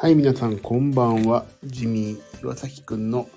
[0.00, 1.44] はい、皆さん、こんばんは。
[1.64, 3.28] ジミー岩崎くんの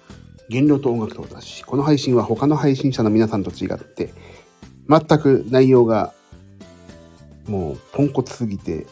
[0.48, 1.64] 原料と音楽と私。
[1.64, 4.14] この配信は他の配信者の皆さんと違って、
[4.88, 6.14] 全く内容が
[7.48, 8.86] もうポンコツすぎて、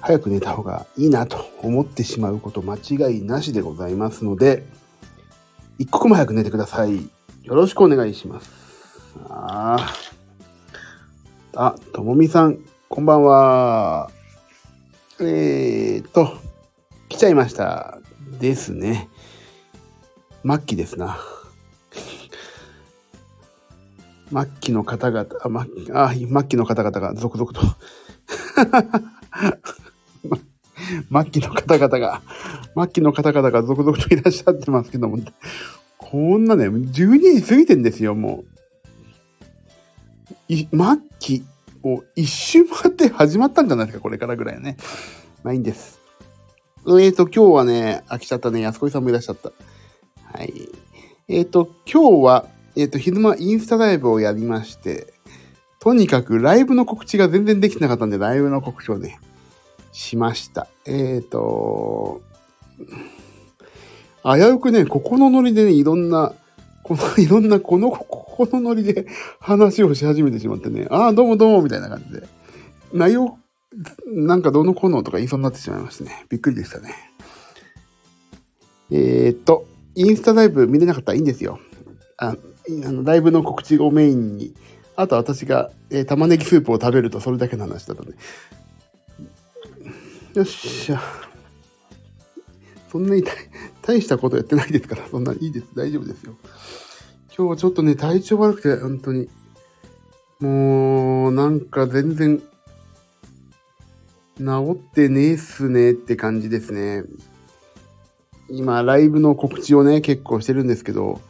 [0.00, 4.66] 早く寝た方がいいなと思ってしまうこと間違いなしでございますので、
[5.78, 6.96] 一刻も早く寝てください。
[6.96, 8.50] よろしくお願いします。
[9.28, 14.10] あーあ、ともみさん、こんばんは。
[15.20, 16.41] えーと、
[17.12, 17.98] 来ちゃいました。
[18.40, 19.10] ですね。
[20.46, 21.18] 末期ですな。
[24.32, 27.60] 末期の方々、あ、末期あ末期の方々が続々と。
[31.12, 32.22] 末期の方々が、
[32.74, 35.18] 末期の方々が続々といらっしゃってますけども、
[35.98, 38.44] こんなね、12時過ぎてんですよ、も
[40.48, 40.52] う。
[40.52, 40.70] い末
[41.18, 41.44] 期
[41.82, 44.78] を一周回って始まったんじゃないですか、これからぐらいね。
[45.44, 46.01] まあいいんです。
[46.84, 49.52] えーと、今日はね、飽きちゃったね、安子さんもいらっしゃった。
[50.36, 50.52] はい。
[51.28, 55.14] えーと、今日は、えーと、昼間インスタライブをやりまして、
[55.78, 59.20] とにかくライブの告知が全然できてなかったんで、ライブの告知をね、
[59.92, 60.66] しました。
[60.84, 62.20] えーと、
[64.24, 66.32] 危うくね、ここのノリでね、いろんな、
[66.82, 68.04] この、 いろんな、この、こ
[68.46, 69.06] このノリで
[69.38, 72.26] 話をし始めてしまってね、ああ、どうもどうも、みたいな感じで。
[72.92, 73.38] 内容、
[74.06, 76.26] なんかどうのこうのとか言いそうになってしまいましたね。
[76.28, 76.94] びっくりでしたね。
[78.90, 81.58] えー、っと、インスタライブ見れなかったらいいんですよ。
[82.18, 82.36] あ
[82.86, 84.54] あのライブの告知をメインに、
[84.96, 88.12] あと私が、えー玉ねぎスープを食べるとそれだけの話だったね。
[90.34, 91.02] よっしゃ。
[92.90, 93.34] そんなに大
[93.80, 95.66] 大したことやってないですから、そんなにいいです。
[95.74, 96.36] 大丈夫ですよ。
[97.36, 99.28] 今日はちょっとね、体調悪くて、本当に。
[100.40, 102.42] もう、なんか全然、
[104.38, 107.04] 治ってねえっすねって感じですね。
[108.48, 111.20] 今、ライブの告知をね、結構してるんですけど、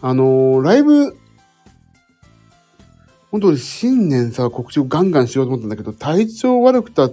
[0.00, 1.16] あのーライブ、
[3.30, 7.10] 本当に新年さ、告知をガンガンしようと思ったんだけど、体調悪くた、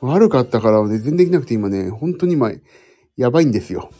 [0.00, 2.52] 悪かったからね、全然できなくて今ね、本当に今、
[3.16, 3.90] やばいんですよ。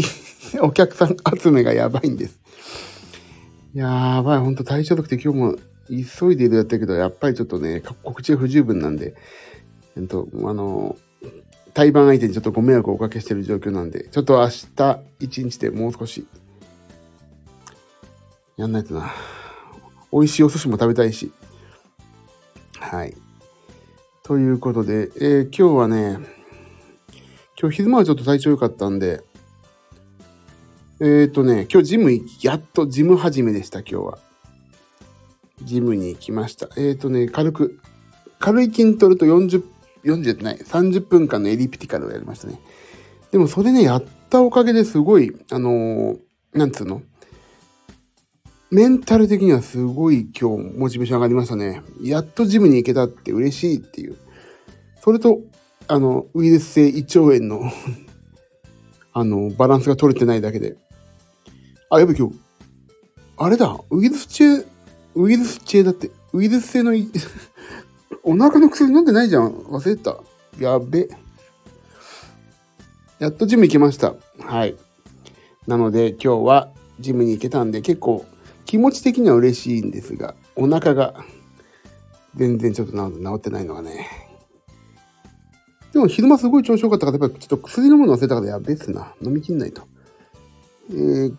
[0.60, 2.38] お客さん集めがやばいんです。
[3.72, 5.56] やばい、本当体調悪くて今日も
[5.88, 9.14] 急いでいるやったけど、やっぱりちょっとね、告知不十分なんで、
[10.00, 10.96] えっと、あの、
[11.74, 16.26] 対バン相手にちょっとご迷惑をおかけしている状況なんで、ちょっと明日一日でもう少し、
[18.56, 19.12] やんないとな。
[20.12, 21.32] 美味しいお寿司も食べたいし。
[22.78, 23.14] はい。
[24.22, 26.18] ということで、えー今日はね、
[27.60, 29.22] 今日昼間はちょっと体調良かったんで、
[31.00, 32.10] えっ、ー、とね、今日ジム、
[32.42, 34.18] やっとジム始めでした、今日は。
[35.62, 36.68] ジムに行きました。
[36.76, 37.80] えっ、ー、とね、軽く、
[38.38, 39.62] 軽い筋トレと40、
[40.04, 42.60] 40じゃない、30分間のエリプティカルをやりましたね。
[43.30, 46.18] でもそれね、やったおかげですごい、あのー
[46.52, 47.02] なんつうの？
[48.72, 51.82] メンタル的にはすごい今日モチベーション上がりましたね。
[52.02, 54.16] やっとジムに行けたって嬉しいっていう。
[55.02, 55.40] それと、
[55.88, 57.62] あの、ウイルス性胃腸炎の
[59.12, 60.76] あの、バランスが取れてないだけで。
[61.88, 62.34] あ、やっぱ今日、
[63.36, 64.64] あれだ、ウイルス中、
[65.16, 66.92] ウイルス中だって、ウイルス性の
[68.22, 69.50] お腹の薬飲んでないじゃん。
[69.50, 70.16] 忘れた。
[70.58, 71.08] やべ。
[73.18, 74.14] やっとジム行けました。
[74.40, 74.76] はい。
[75.66, 78.26] なので今日はジムに行けたんで結構
[78.64, 81.14] 気持ち的には嬉しいんですが、お腹が
[82.34, 84.08] 全然ちょっと治ってないのがね。
[85.92, 89.14] でも昼間すごい調子良かったから、やっぱりちょっと薬飲むの忘れたからやべっすな。
[89.22, 89.82] 飲みきんないと。
[90.90, 91.36] えー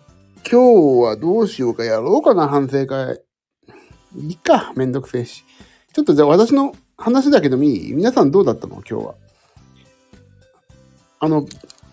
[0.49, 3.21] 今日はどうしようかやろうかな、反省会。
[4.17, 5.45] いいか、めんどくせえし。
[5.93, 7.93] ちょっとじゃあ私の話だけでもいい？
[7.93, 8.81] 皆さんどうだったの？
[8.89, 9.15] 今日は。
[11.19, 11.45] あの、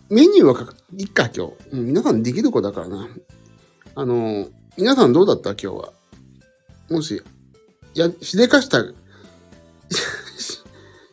[0.08, 1.52] メニューはかいっか、今日。
[1.72, 3.08] うん、皆さんできる子だからな。
[3.94, 5.50] あの、皆さんどうだった？
[5.50, 5.92] 今日は。
[6.90, 7.22] もし、
[7.94, 8.84] や、しでかした、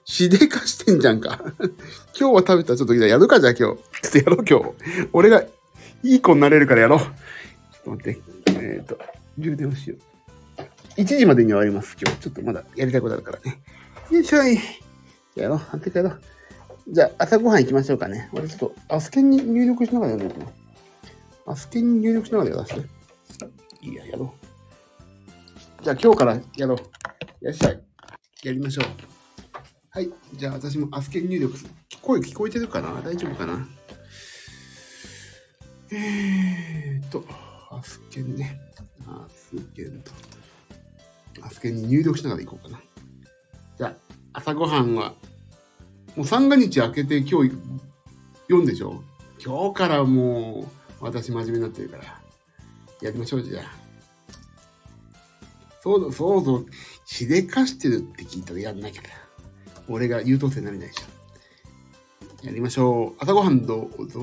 [0.06, 1.40] しでかしてんじゃんか。
[2.18, 3.82] 今日は食べたらちょっとやるか、じゃあ今日。
[4.02, 4.66] ちょっとやろう、今日。
[5.12, 5.50] 俺がい
[6.16, 7.00] い子になれるからやろう。
[7.00, 7.10] ちょっ
[7.84, 8.22] と待って。
[8.54, 8.98] えっ、と、
[9.38, 10.00] 充電をしよう。
[10.98, 12.18] 1時までに終わります、今日。
[12.20, 13.62] ちょっとまだやりたいことあるからね。
[14.12, 14.58] よいしょい。
[15.36, 15.58] やろう。
[15.58, 16.22] 反対かやろう。
[16.88, 18.30] じゃあ、朝ごはん行きましょうかね。
[18.32, 20.46] 俺ちょっと、アスケンに入力しながらやろうかな。
[21.48, 22.82] アスケンに入力しながらやらせて。
[23.82, 24.34] いいや、やろ
[25.82, 25.84] う。
[25.84, 26.78] じゃあ、今日からやろう。
[27.42, 27.84] いらっしゃい。
[28.44, 28.86] やりましょう。
[29.90, 30.10] はい。
[30.34, 31.72] じゃあ、私もアスケン入力する。
[32.02, 33.02] 声聞こえてるかな？
[33.02, 33.68] 大丈夫かな？
[35.92, 37.26] えーっと、
[37.72, 38.60] アスケンね。
[39.08, 40.12] アスケンと。
[41.42, 42.82] アスケに入力しながら行こうかな。
[43.78, 43.96] じゃあ、
[44.34, 45.14] 朝ごはんは、
[46.16, 47.52] もう三が日明けて今日
[48.48, 49.04] 読んでしょ？
[49.44, 50.66] 今日からも
[51.02, 52.04] う、私真面目になってるから。
[53.02, 53.64] やりましょう、じゃあ。
[55.82, 56.66] そうだ、そうそう、
[57.06, 59.02] しでかしてるって聞いたらやんなきゃ。
[59.88, 62.46] 俺が優等生になれないでしょ。
[62.46, 63.16] やりましょう。
[63.20, 64.22] 朝ごはんどうぞ。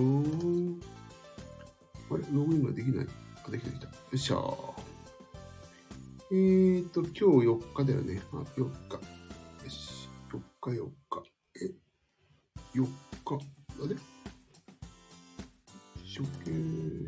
[2.11, 2.25] あれ？
[2.33, 3.07] ログインができない
[3.47, 3.87] あ、できたできた。
[3.87, 4.37] よっしゃ
[6.35, 8.23] えーと、今日4日だよね。
[8.33, 8.65] あ、4日。
[8.65, 10.09] よし。
[10.31, 11.23] 4日、4日。
[11.61, 11.75] え、
[12.75, 13.37] 4日。
[13.37, 13.95] あれ？
[16.03, 16.55] 初見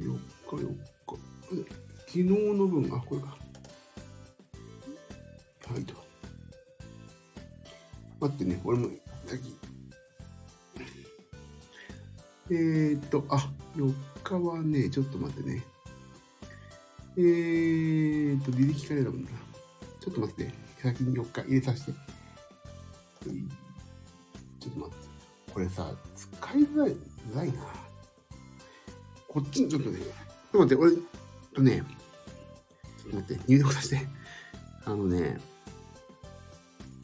[0.02, 0.84] 4日、4日。
[2.06, 3.28] 昨日の分、あ、これか。
[5.72, 5.94] はいと。
[8.20, 8.90] 待ってね、俺も。
[12.50, 13.90] えーっと、あ、4
[14.22, 15.64] 日はね、ちょっと待ってね。
[17.16, 19.30] えーっと、履歴から選ぶんだ。
[20.00, 20.52] ちょっと待って。
[20.82, 21.92] 先に4日入れさせて。
[24.60, 25.08] ちょっと待って。
[25.52, 27.60] これさ、使いづらい、づらいな。
[29.28, 30.10] こっちにちょっとね、ちょっ
[30.52, 30.92] と待って、俺、
[31.54, 31.84] とね、
[33.02, 34.06] ちょっと待って、入力させて。
[34.84, 35.40] あのね、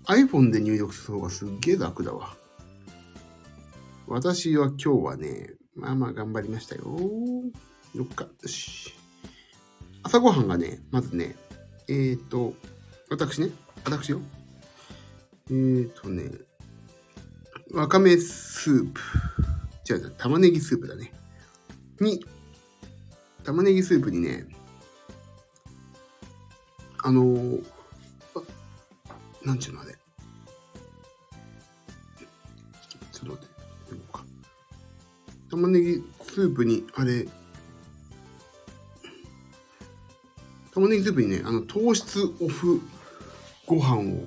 [0.07, 2.37] iPhone で入力する方がすっげえ楽だわ。
[4.07, 6.83] 私は今日はね、まあまあ頑張りましたよ。
[7.95, 8.25] 4日。
[8.25, 9.00] よし。
[10.03, 11.37] 朝ごはんがね、まずね、
[11.89, 12.55] えーと、
[13.11, 13.51] 私ね、
[13.85, 14.21] 私よ。
[15.51, 16.31] えーとね、
[17.73, 19.01] わかめスープ。
[19.89, 21.13] 違う違う、玉ねぎスープだね。
[22.01, 22.25] に、
[23.45, 24.47] 玉ねぎスープにね、
[27.03, 27.65] あのー、
[28.35, 28.43] あ
[29.45, 29.93] なんちゅうのあれ。
[33.13, 33.55] ちょっと待って、
[33.87, 34.25] 読もか。
[35.51, 37.29] 玉ねぎスープに、あれ、
[40.75, 42.81] 玉ねぎスープにね、あの、糖質オフ
[43.67, 44.25] ご飯を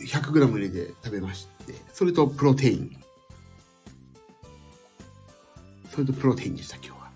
[0.00, 2.96] 100g 入れて食べまして、それとプロテイン。
[5.90, 7.10] それとプロテインでした、今日は。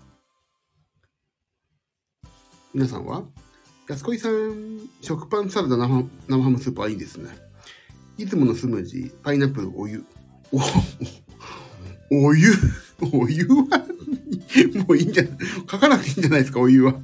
[2.73, 3.23] 皆さんは？
[3.87, 7.29] 安子さん、食パンサラダ生生ハムスープはいいですね。
[8.17, 10.03] いつものスムージー、パイナップル、お湯。
[10.51, 10.59] お、
[12.27, 12.51] お湯？
[13.11, 13.85] お湯は？
[14.87, 15.37] もういいんじゃない？
[15.69, 16.95] 書かなくていいんじゃないですか、お湯は。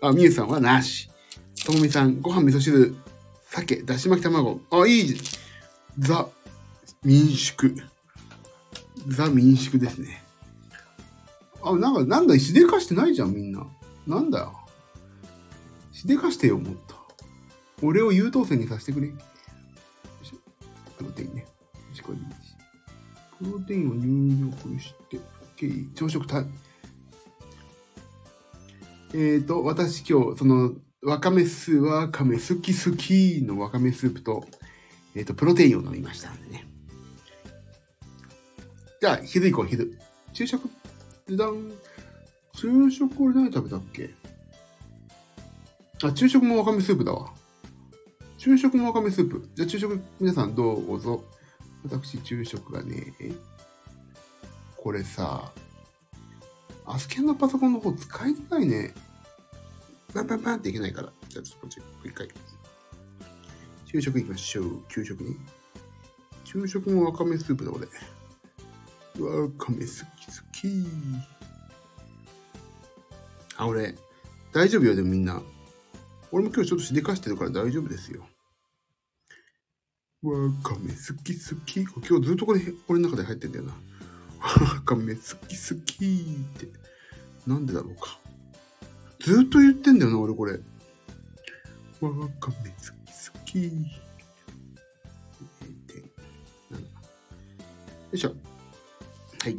[0.00, 1.10] あ、みゆさんはなし。
[1.64, 2.96] ともみさん、ご飯味噌汁、
[3.44, 4.60] 鮭、だし巻き卵。
[4.70, 5.16] あ、いい。
[5.98, 6.28] ザ、
[7.04, 7.74] 民宿。
[9.08, 10.22] ザ民宿ですね。
[11.62, 13.66] あ、なんか、なんだ、しでかしてないじゃん、みんな。
[14.06, 14.54] なんだよ。
[15.92, 16.94] しでかしてよ、もっと。
[17.82, 19.08] 俺を優等生にさせてくれ。
[19.08, 19.14] よ
[20.22, 20.36] いしょ
[20.96, 21.42] プロテインね。
[21.42, 21.46] よ
[21.94, 22.56] し、これでいいし。
[23.38, 25.20] プロテインを入力して、
[25.56, 25.94] OK。
[25.94, 26.42] 朝食た、
[29.12, 30.72] えーと、私今日、その、
[31.02, 34.46] わかめスー、わかめ好き好きのわかめスープと、
[35.16, 36.68] えっ、と、プロテインを飲みましたんでね。
[39.00, 39.98] じゃあ、昼行こう、昼。
[40.32, 40.70] 昼食、
[41.28, 41.72] じだん。
[42.52, 44.10] 昼食俺何食べたっけ？
[46.04, 47.32] あ、昼食もわかめスープだわ。
[48.36, 49.44] 昼食もわかめスープ。
[49.56, 51.24] じゃあ、昼食、皆さんどうぞ。
[51.82, 53.12] 私、昼食がね、
[54.76, 55.52] これさ、
[56.92, 58.92] アスケンのパソコンの方使いづらいね。
[60.12, 61.12] パンパンパンっていけないから。
[61.28, 62.28] じゃあちょっとこっち、一回。
[63.86, 64.82] 昼食行きましょう。
[64.88, 65.36] 給食に。
[66.42, 67.86] 昼食もわかめスープだ、俺。
[69.24, 70.86] わかめ好き好き。
[73.56, 73.94] あ、俺、
[74.52, 75.40] 大丈夫よ、でもみんな。
[76.32, 78.26] 俺も今日ちょっとしでかしてるから大丈夫ですよ。
[80.22, 81.82] わかめ好き好き。
[81.82, 83.74] 今日ずっとこれ、俺の中で入ってんだよな。
[84.40, 86.04] わかめ好き好き
[86.56, 86.68] って。
[87.46, 88.18] なんでだろうか。
[89.20, 90.52] ずっと言ってんだよな、俺これ。
[90.52, 90.58] わ
[92.40, 93.64] かめ好き好き。
[93.64, 93.70] よ
[98.12, 98.34] いしょ。
[99.42, 99.58] はい。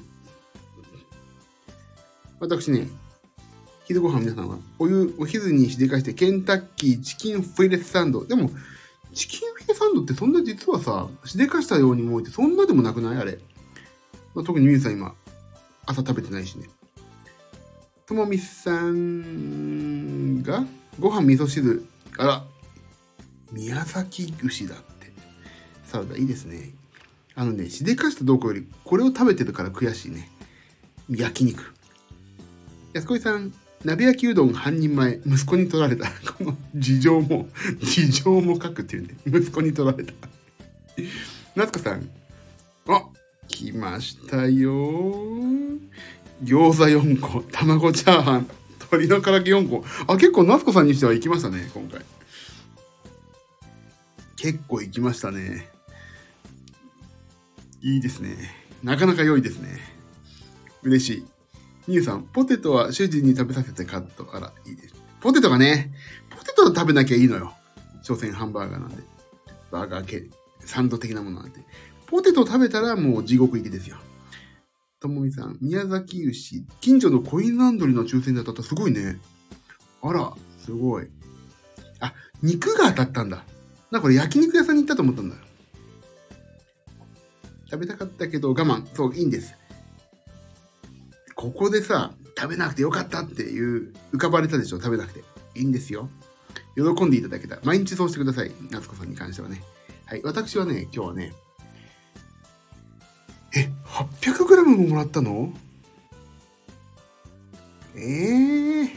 [2.39, 2.89] 私ね、
[3.85, 8.25] 昼ご飯皆さんは、お湯、お昼にしでかして、ケンタッキーチキンフィレスサンド。
[8.25, 8.49] でも、
[9.13, 13.17] チキンフィレサンドってそんな実はさ、しでかしたように思えて、そんなでもなくない？
[13.17, 13.39] あれ。
[14.33, 15.13] まあ、特にミュウさん今、
[15.85, 16.67] 朝食べてないしね。
[18.05, 20.65] ともみさんが、
[20.99, 21.85] ご飯味噌汁。
[22.17, 22.43] あら、
[23.51, 25.11] 宮崎牛だって。
[25.85, 26.71] サラダいいですね。
[27.35, 30.29] あのね、しでかしたどうこより、これを食べてるから悔しいね。
[31.09, 31.73] 焼肉。
[32.93, 36.09] 安子さん、鍋焼きうどん半人前、息子に取られた。
[36.33, 40.13] この事情も、事情も書くっていうんで、息子に取られた。
[41.55, 42.09] 夏子さん、
[42.87, 43.05] あ、
[43.51, 44.71] 来ましたよ
[46.43, 49.85] 餃子4個、卵チャーハン、鶏の唐揚げ4個。
[50.07, 52.01] あ、結構夏子さんにしては行きましたね、今回。
[54.37, 55.69] 結構行きましたね。
[57.81, 58.35] いいですね。
[58.83, 59.79] なかなか良いですね。
[60.81, 61.25] 嬉しい。
[61.87, 64.27] みゆさん、ポテトは主人に食べさせてカット。
[64.33, 64.95] あら、いいです。
[65.19, 65.93] ポテトがね、
[66.31, 67.53] ポテト食べなきゃいいのよ。
[68.01, 69.03] 所詮ハンバーガーなんで。
[69.71, 70.23] バーガー系、
[70.61, 71.63] サンド的なものなんで。
[72.11, 73.95] ポテト食べたらもう地獄行きですよ。
[74.99, 78.63] ともみさん、宮崎牛、近所のコインランドリーの抽選で当たった。
[78.63, 79.17] すごいね。
[80.01, 81.07] あら、すごい。
[82.01, 82.13] あ、
[82.43, 83.45] 肉が当たったんだ。
[83.91, 85.37] なんかこれ焼肉屋さんに行ったと思ったんだ。
[87.69, 88.85] 食べたかったけど我慢。
[88.93, 89.55] そう、いいんです。
[91.35, 95.23] ここでさ、食べなくてよかったっていう、浮かばれたでしょ食べなくて。
[95.55, 96.09] いいんですよ。
[96.75, 97.59] 喜んでいただけた。
[97.63, 98.51] 毎日そうしてください。
[98.69, 99.63] 夏子さんに関してはね。
[100.05, 100.21] はい。
[100.23, 101.33] 私はね、今日はね、
[103.55, 105.53] え、800g ももらったの？
[107.95, 108.89] ええー、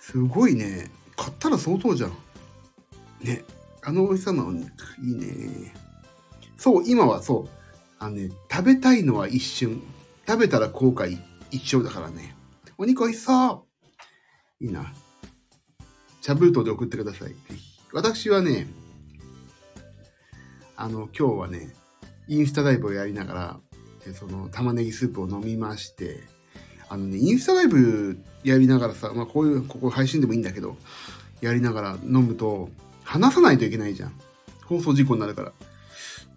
[0.00, 0.90] すごいね。
[1.16, 2.12] 買ったら相当じゃん。
[3.20, 3.44] ね。
[3.82, 4.70] あの美味しさのお肉、
[5.02, 5.74] いいね。
[6.56, 7.50] そう、今はそう。
[7.98, 9.82] あのね、食べたいのは一瞬。
[10.26, 11.18] 食べたら後悔
[11.50, 12.36] 一生だからね。
[12.78, 13.66] お肉美味しそ
[14.60, 14.92] ういいな。
[16.20, 17.34] チャブートで送ってください。
[17.92, 18.68] 私はね、
[20.76, 21.74] あの、今日はね、
[22.32, 23.60] インスタライブをやりながら、
[24.06, 26.20] でその玉ねぎスープを飲みまして、
[26.88, 30.76] あのね、インスタライブやりながらさ、まあこういう、ここ配信でもいいんだけど、
[31.40, 32.70] やりながら飲むと、
[33.04, 34.12] 話さないといけないじゃん。
[34.64, 35.52] 放送事故になるから。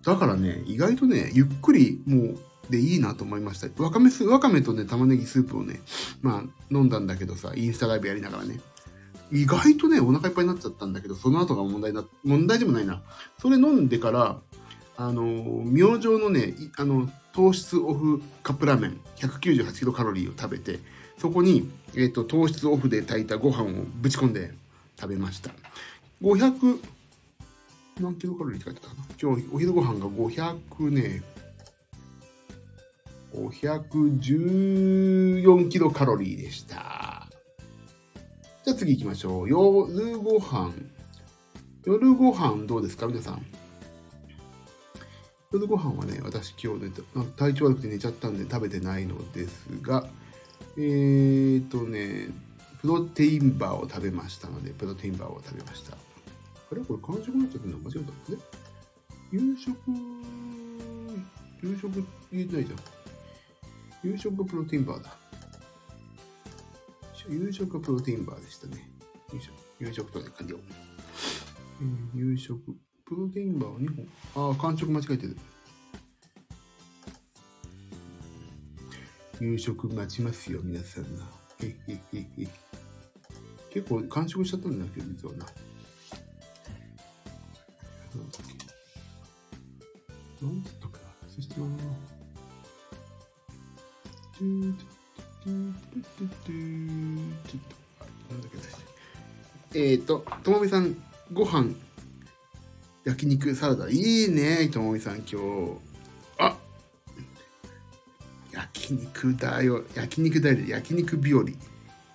[0.03, 2.37] だからね、意外とね、ゆっくりもう
[2.69, 3.83] でいいなと思いました。
[3.83, 5.79] わかめス、わかめとね、玉ねぎスープをね、
[6.21, 8.59] まあ飲んだんだけどさ、インスタライブやりながらね。
[9.31, 13.01] 意外とね、お腹いっぱいになっちゃったんだけど、その後が問題な、問題でもないな。
[13.39, 14.39] それ飲んでから、
[14.97, 15.23] あの、
[15.65, 20.79] 明星のね、あの、糖質オフカップラーメン、198キロカロリーを食べて、
[21.17, 23.67] そこに、えっ、と、糖質オフで炊いたご飯を
[24.01, 24.53] ぶち込んで
[24.99, 25.51] 食べました。
[26.21, 26.79] 500、
[27.99, 29.03] 何キロカロリーって書いてたかな？
[29.21, 31.23] 今日お昼ご飯が500ね、
[33.33, 37.27] 514キロカロリーでした。
[38.63, 39.49] じゃあ次行きましょう。
[39.49, 40.71] 夜ご飯。
[41.85, 43.07] 夜ご飯どうですか？
[43.07, 43.45] 皆さん。
[45.51, 50.07] 夜ご飯はね、私今日寝た、あ体調悪くて寝ちゃったんで食べてないのですが、
[50.77, 52.27] えーとね、
[52.81, 55.95] プロテインバーを食べましたので、プロテインバーを食べました。
[55.95, 55.97] あ
[56.75, 56.81] れ？
[56.81, 57.79] これ完食になっちゃってるの？
[57.79, 58.11] 間違えた。
[58.11, 58.37] あれ
[59.31, 59.75] 夕食、
[61.63, 62.79] 夕食入れてないじゃん。
[64.11, 65.17] 夕食がプロテインバーだ。
[67.29, 68.89] 夕食がプロテインバーでしたね。
[69.33, 70.57] 夕食夕食とね、完了。
[71.81, 72.75] えー夕食。
[73.05, 73.95] プロテインバーは2
[74.33, 74.49] 本。
[74.49, 75.37] ああ、完食間違えてる。
[79.39, 81.25] 夕食待ちますよ、皆さんが。
[83.69, 85.45] 結構完食しちゃったんだけど、実はな。
[90.41, 91.67] なんつったかなそしてな。
[94.37, 94.77] ちょっ
[95.39, 95.73] と、なん
[98.41, 98.63] だっけな
[99.75, 100.95] えっ、ー、と、ともみさん、
[101.31, 101.75] ご飯、
[103.05, 103.87] 焼肉、サラダ。
[103.87, 105.37] いいね、ともみさん、今日。
[106.39, 106.57] あ
[108.51, 109.83] 焼肉だよ。
[109.93, 110.57] 焼肉だよ。
[110.67, 111.43] 焼肉日和。
[111.43, 111.53] い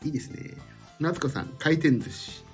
[0.04, 0.56] いですね。
[0.98, 2.44] 夏子さん、回転寿司。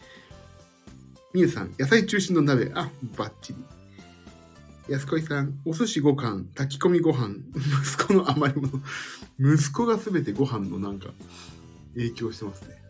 [1.32, 2.70] みゆさん、野菜中心の鍋。
[2.74, 4.92] あ、バッチリ。
[4.94, 7.36] 安子さん、お寿司5貫、炊き込みご飯、
[7.96, 8.82] 息子の余り物。
[9.40, 11.08] 息子がすべてご飯のなんか、
[11.94, 12.85] 影響してますね。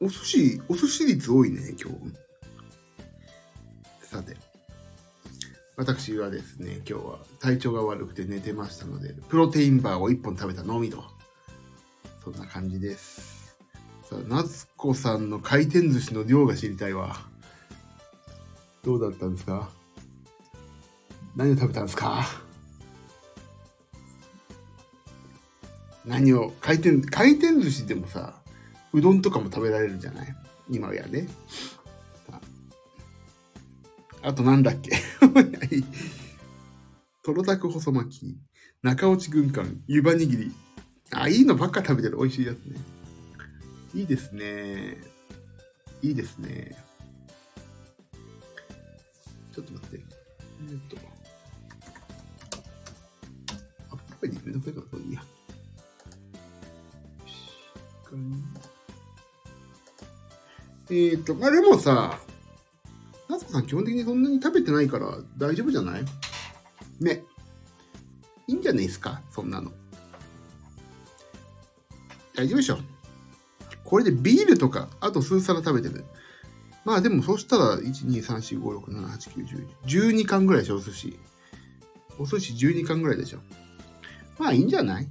[0.00, 1.96] お寿司、お寿司率多いね、今日。
[4.06, 4.36] さて。
[5.76, 11.02] 私はですね、今日は体調が悪くて寝てましたので、プロテインバーを1本食べたのみと。
[12.22, 13.56] そんな感じです。
[14.08, 17.16] さあ、夏子さんの回転寿司の量が知りたいわ。
[18.82, 19.70] どうだったんですか？
[21.34, 22.24] 何を食べたんですか？
[26.04, 28.34] 何を、回転、回転寿司でもさ、
[28.94, 30.34] うどんとかも食べられるじゃない？
[30.70, 31.26] 今やね。
[34.22, 34.92] あとなんだっけ？
[37.22, 38.38] とろたく細巻き、
[38.82, 40.52] 中落ち軍艦、湯葉握り。
[41.12, 42.18] あ、いいのばっか食べてる。
[42.18, 42.76] 美味しいやつね。
[43.94, 44.96] いいですね。
[46.00, 46.76] いいですね。
[49.52, 49.96] ちょっと待って。
[49.96, 50.96] えーっと。
[53.90, 55.24] あ、やっぱりめんどくさいから、これいいや。
[60.84, 62.18] よしえーっと、まあでもさ、
[63.28, 66.04] 夏子さん基本的にそんなに食べてないから大丈夫じゃない？
[67.00, 67.24] ね。
[68.46, 69.22] いいんじゃないですか？
[69.30, 69.72] そんなの。
[72.36, 72.78] 大丈夫でしょ？
[73.84, 76.04] これでビールとか、あと数皿食べてる。
[76.84, 81.18] まあでもそしたら、1、2、3、4、5、6、7、8、9、10、12貫ぐらいでしょ、お寿司。
[82.18, 83.38] お寿司12貫ぐらいでしょ。
[84.38, 85.08] まあいいんじゃない？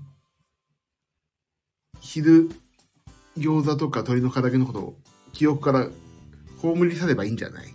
[2.00, 2.52] 昼、
[3.38, 4.98] 餃子とか鶏の唐揚げのことを
[5.34, 5.90] 記憶から
[6.62, 7.74] 葬り去ればいいんじゃない？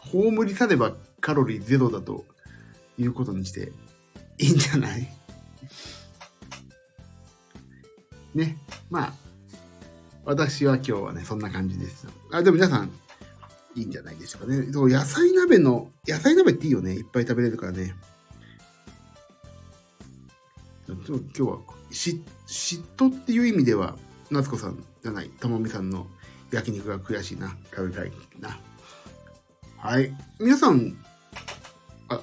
[0.00, 2.24] 葬り去ればカロリーゼロだと
[2.98, 3.72] いうことにして
[4.38, 5.08] いいんじゃない？
[8.34, 8.56] ね。
[8.88, 9.12] まあ、
[10.24, 12.06] 私は今日はね、そんな感じです。
[12.30, 12.90] あ、でも皆さん、
[13.74, 14.66] いいんじゃないでしょうかね。
[14.72, 16.94] 野菜鍋の、野菜鍋っていいよね。
[16.94, 17.94] いっぱい食べれるからね。
[20.86, 21.58] 今日は
[21.90, 23.96] し、嫉妬っていう意味では、
[24.30, 26.06] 夏子さんじゃない、ともみさんの
[26.50, 27.56] 焼肉が悔しいな。
[27.70, 28.58] 食べたいな。
[29.76, 30.12] はい。
[30.40, 30.96] 皆さん、
[32.08, 32.20] あ、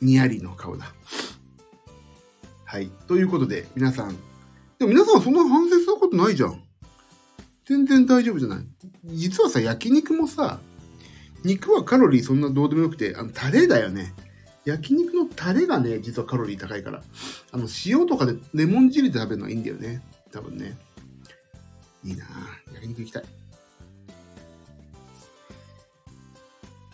[0.00, 0.92] にやりの顔だ。
[2.64, 2.90] はい。
[3.06, 4.16] ということで、皆さん、
[4.78, 6.60] でも皆さんそんな反省することないじゃん。
[7.66, 8.66] 全然大丈夫じゃない？
[9.04, 10.58] 実はさ、焼肉もさ、
[11.44, 14.12] 肉はカロリーそんなどうでもよくて、あの、タレだよね。
[14.64, 17.02] 焼肉のタレがね、実はカロリー高いから。
[17.52, 20.02] あの、塩とかでレモン汁で食べるのはいいんだよね。
[20.34, 20.76] 多分ね。
[22.02, 22.24] いいな
[22.74, 23.24] 焼肉行きたい。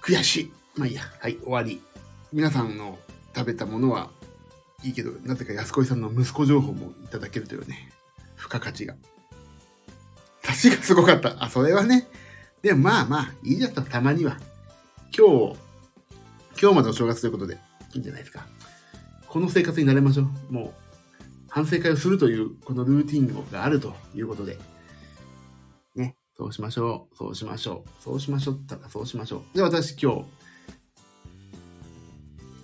[0.02, 0.52] 悔しい。
[0.76, 1.02] まあいいや。
[1.18, 1.82] はい、終わり。
[2.32, 2.98] 皆さんの
[3.34, 4.10] 食べたものは
[4.84, 7.90] いいけど、なぜか安子さんの息子情報もいただけるというね、
[8.36, 8.94] 付加価値が。
[10.42, 11.42] 確かすごかった。
[11.42, 12.08] あ、それはね。
[12.60, 14.36] でもまあまあ、いいじゃん、たまには。
[15.16, 15.56] 今日、
[16.60, 17.58] 今日までお正月ということで、
[17.94, 18.46] いいんじゃないですか。
[19.26, 20.52] この生活になれましょう。
[20.52, 20.79] もう、
[21.50, 24.56] 反省会をするという、このルーティンがあるということで。
[25.96, 27.16] ね、そうしましょう。
[27.16, 28.02] そうしましょう。
[28.02, 29.56] そうしましょうったらそうしましょう。
[29.56, 30.24] で、私今日、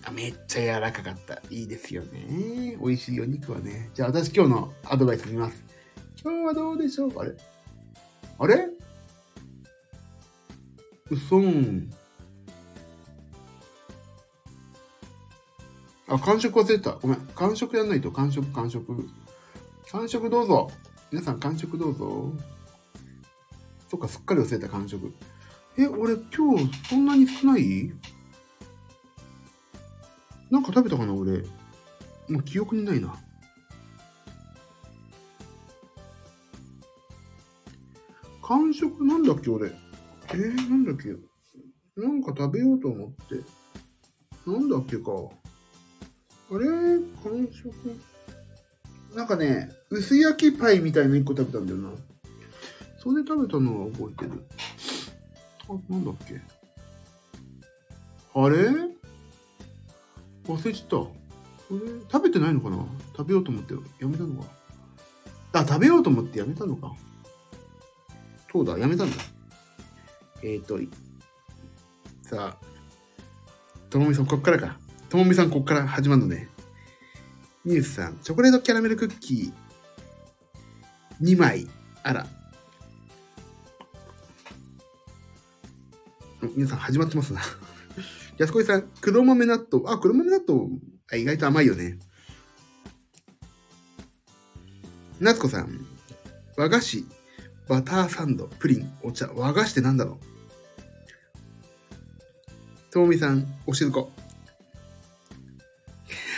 [0.05, 1.43] あめっちゃ柔らかかった。
[1.51, 2.79] いいですよね。
[2.81, 3.91] 美味しいお肉はね。
[3.93, 5.65] じゃあ私今日のアドバイス見ます。
[6.23, 7.19] 今日はどうでしょう？
[7.19, 7.35] あれ？
[8.39, 8.69] あれ？
[11.11, 11.91] うそん。
[16.09, 16.93] あ、完食忘れた。
[16.93, 17.21] ごめん。
[17.35, 18.13] 完食やんないと。
[18.13, 19.09] 完食、完食。
[19.91, 20.71] 完食どうぞ。
[21.11, 22.33] 皆さん完食どうぞ。
[23.89, 25.13] そっか、すっかり忘れた完食。
[25.79, 27.93] え、俺今日そんなに少ない？
[30.51, 31.45] なんか食べたかな俺。
[32.29, 33.15] もう記憶にないな。
[38.43, 39.73] 完食なんだっけ俺。
[40.29, 41.09] えー、なんだっけ
[42.01, 43.43] なんか食べようと思って。
[44.49, 45.13] なんだっけか。
[46.51, 46.67] あれ？
[46.67, 47.73] 完食？
[49.15, 51.91] なんかね、薄焼きパイみたいな1個食べたんだよな。
[52.99, 54.45] それで食べたのは覚えてる。
[55.69, 56.41] あ、なんだっけ？
[58.35, 58.57] あれ？
[60.47, 60.97] 忘れちゃった。
[60.97, 61.13] こ
[61.73, 61.79] れ、
[62.13, 62.85] 食べてないのかな？
[63.17, 64.51] 食べようと思ってやめたのか？
[65.53, 66.93] あ、食べようと思ってやめたのか。
[68.53, 69.17] そうだ、やめたんだ。
[70.43, 70.79] えっ、ー、と、
[72.23, 72.67] さあ、
[73.91, 74.79] ともみさん、こっからか。
[75.09, 76.49] ともみさん、こっから始まるのね。
[77.65, 81.69] ニュースさん、チョコレートキャラメルクッキー2枚。
[82.03, 82.27] あら。
[86.55, 87.41] 皆さん、始まってますな。
[88.39, 89.85] 安子さん、黒豆納豆。
[89.89, 90.71] あ、黒豆納豆、
[91.15, 91.99] 意外と甘いよね。
[95.21, 95.87] 夏子さん、
[96.57, 97.07] 和菓子、
[97.69, 100.37] バターサンド、プリン、お茶、和菓子ってなんだろう
[102.93, 104.13] ともみさん、おしるこ。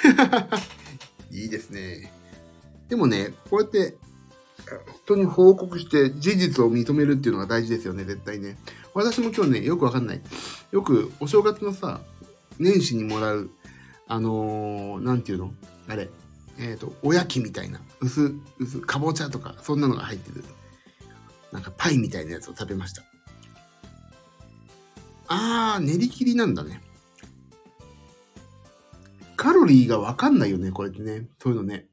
[1.31, 2.12] いいですね。
[2.88, 3.97] でもね、こうやって、
[5.05, 8.59] 人に報告して事実を認めるっていうのが大事ですよね、絶対ね。
[8.94, 10.21] 私も今日ね、よくわかんない。
[10.71, 12.01] よくお正月のさ、
[12.59, 13.51] 年始にもらう、
[14.07, 15.53] あのー、なんていうの？
[15.87, 16.11] あれ。
[16.59, 20.44] えっ、ー、と、おやきみたいな、薄、薄、かぼちゃとか、そんなのが入ってる。
[21.53, 23.05] なんかパイみたいなやつを食べました。
[25.29, 26.83] あー、練り切りなんだね。
[29.38, 31.29] カロリーがわかんないよね、これってね。
[31.40, 31.87] そういうのね。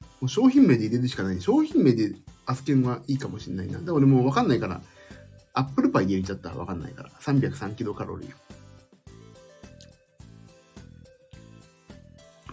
[0.00, 1.40] もう商品名で入れるしかない。
[1.42, 2.14] 商品名で
[2.46, 3.80] アスケンはいいかもしんないな。
[3.80, 4.80] でも俺もうわかんないから、
[5.52, 7.10] アップルパイで入れちゃったらわかんないから。
[7.20, 8.34] 303キロカロリー。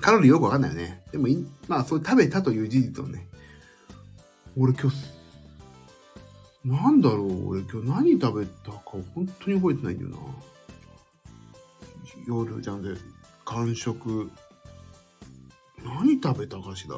[0.02, 1.02] カロリーよくわかんないよね。
[1.14, 3.30] でもい、まあ、それ食べたという事実をね。
[4.58, 4.98] 俺今日、
[6.66, 10.18] なんだろう俺今日何食べたか本当に覚えてないんだよな。
[12.28, 12.90] 夜じゃんで、
[13.54, 14.32] 完食。
[15.84, 16.96] 何食べたかしら。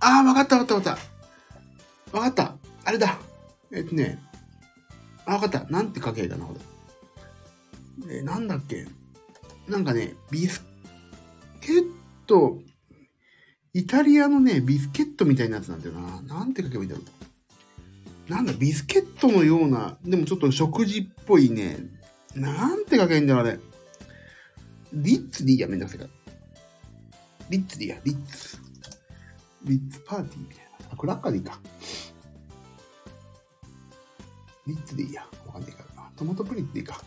[0.00, 0.98] ああ、わかったわかったわかっ
[2.12, 2.16] た。
[2.18, 2.56] わかった。
[2.84, 3.18] あれだ。
[3.72, 4.22] えっとね。
[5.24, 5.64] あ、わかった。
[5.70, 6.54] なんて書けばいいかな、こ
[8.08, 8.18] れ。
[8.18, 8.86] えなんだっけ。
[9.66, 10.62] なんかね、ビス
[11.62, 11.90] ケッ
[12.26, 12.58] ト、
[13.72, 16.20] イタリアのね、ビスケットみたいなやつなんだよな。
[16.20, 17.02] なんて書けばいいんだろ
[18.28, 18.30] う。
[18.30, 21.78] なんだ、ビスケットのような、でもちょっと食事っぽいね、
[22.34, 23.58] なんて書けんだろ、あれ。
[24.92, 26.10] リッツでいいや、めんどくさいから。
[27.50, 28.58] リッツでいいや、リッツ。
[29.64, 30.88] リッツパーティーみたいな。
[30.92, 31.60] あ、クラッカーでいいか。
[34.66, 35.26] リッツでいいや。
[35.46, 36.10] わかんないからな。
[36.16, 37.02] トマトプリンでいいか。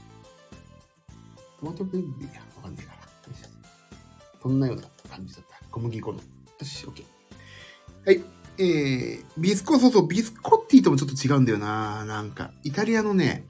[1.59, 2.41] トマトプリンでいいや。
[2.55, 2.97] わかんないから。
[4.41, 5.59] そんなような感じだった。
[5.69, 6.17] 小麦粉の。
[6.17, 6.23] よ
[6.63, 7.03] し、OK。
[8.05, 8.23] はい。
[8.59, 12.05] えー、ビスコ、そうそう、ビスコッティともちょっと違うんだよな。
[12.05, 13.45] なんか、イタリアのね、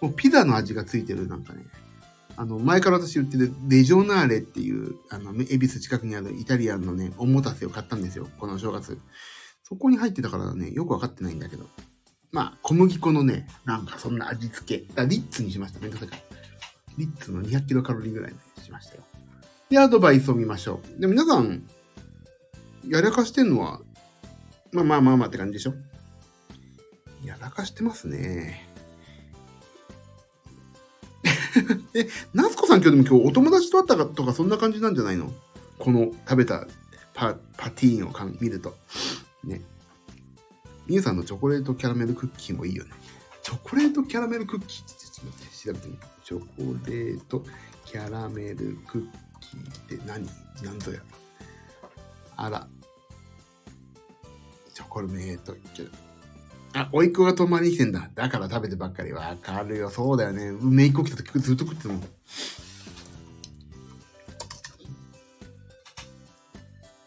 [0.00, 1.64] もうピザの味がついてる、なんかね。
[2.36, 8.28] あの、前から私言ってるデジョナーレっていう、あの、恵比寿近くにあるイタリアンのね、おもたせを買ったんですよ。
[8.38, 8.98] この正月。
[9.62, 11.66] そこに入ってたからね、よくわかってないんだけど。
[12.32, 15.00] まあ、小麦粉のね、なんかそんな味付け。
[15.00, 15.80] あリッツにしました。
[15.80, 16.22] めんどくさい。
[16.96, 19.02] リッツの200キロカロリーぐらいにしましたよ。
[19.68, 21.00] で、アドバイスを見ましょう。
[21.00, 21.62] で、皆さん、
[22.88, 23.80] やらかしてんのは
[24.72, 25.74] まあまあまあまあって感じでしょ
[27.24, 28.69] やらかしてますね。
[31.94, 35.32] え、夏子さん今日でも今日お友達と会ったかとかそんな感じなんじゃないの？
[35.78, 36.66] この食べた
[37.14, 38.76] パパティーンをか見ると。
[39.44, 39.62] ね。
[40.86, 42.90] みゆさんのチョコレートキャラメルクッキーもいいよね。
[43.42, 46.00] チョコレートキャラメルクッキーってちょっと待って、調べてみる。
[46.24, 46.46] チョコ
[46.90, 47.44] レート
[47.84, 49.06] キャラメルクッ
[49.40, 50.28] キーって何？
[50.62, 51.00] 何ぞや。
[52.36, 52.68] あら、
[54.74, 56.09] チョコレートキャラメル。
[56.72, 58.10] あ、おいっ子が泊まりに来てんだ。
[58.14, 59.12] だから食べてばっかり。
[59.12, 59.90] わかるよ。
[59.90, 60.52] そうだよね。
[60.62, 62.02] めいっ子来た時ずっと食ってたもん。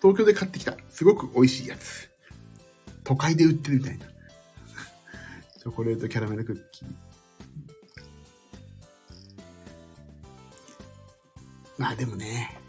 [0.02, 0.76] 東京で買ってきた。
[0.90, 2.10] すごく美味しいやつ。
[3.06, 4.06] 都会で売ってるみたいな。
[4.06, 6.88] チョコレートキャラメルクッキー。
[11.78, 12.60] まあでもね、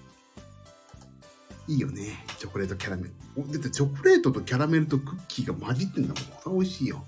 [1.67, 2.25] いいよね。
[2.39, 3.53] チョコレートキャラメル。
[3.53, 6.15] だってチョコレートとキャラメルとクッキーが混じってんだ
[6.47, 6.59] もん。
[6.61, 7.05] 美味しいよ。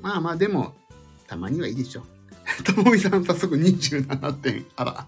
[0.00, 0.74] まあまあでも、
[1.26, 2.04] たまにはいいでしょ。
[2.64, 4.64] ともみさん早速27点。
[4.76, 5.06] あら。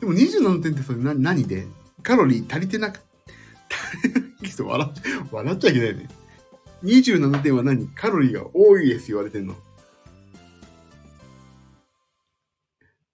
[0.00, 1.66] でも27点ってそれ何何で？
[2.02, 3.00] カロリー足りてなく、
[4.58, 4.92] 笑
[5.30, 6.08] 笑っちゃいけないね。
[6.82, 7.86] 27点は何？
[7.88, 9.56] カロリーが多いです言われてんの。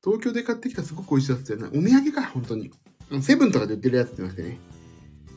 [0.03, 1.71] 東京で買ってきたすごく美味しいやつじゃない。
[1.71, 2.73] お土産か、本当に。
[3.21, 4.59] セブンとかで売ってるやつって言いましてね。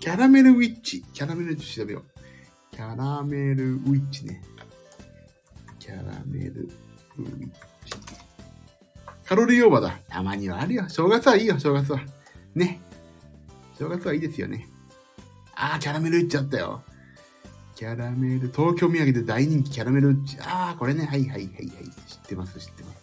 [0.02, 1.04] キャラメルウィッチ。
[1.14, 2.76] キャラメルウィッチ調べよう。
[2.76, 4.42] キャラメルウィッチね。
[5.78, 6.64] キャラメル
[7.20, 7.48] ウィッ
[7.86, 7.94] チ。
[9.24, 10.00] カロリーオーバーだ。
[10.10, 10.90] たまにはあるよ。
[10.90, 12.00] 正月はいいよ、正月は。
[12.56, 12.82] ね。
[13.78, 14.68] 正月はいいですよね。
[15.54, 16.82] あー、キャラメルウィッチあったよ。
[17.76, 20.38] キャラメル、東京土産で大人気キャラメルウィッチ。
[20.42, 21.06] あー、これね。
[21.06, 21.48] はいはいはいはい。
[22.08, 22.98] 知ってます、知ってます。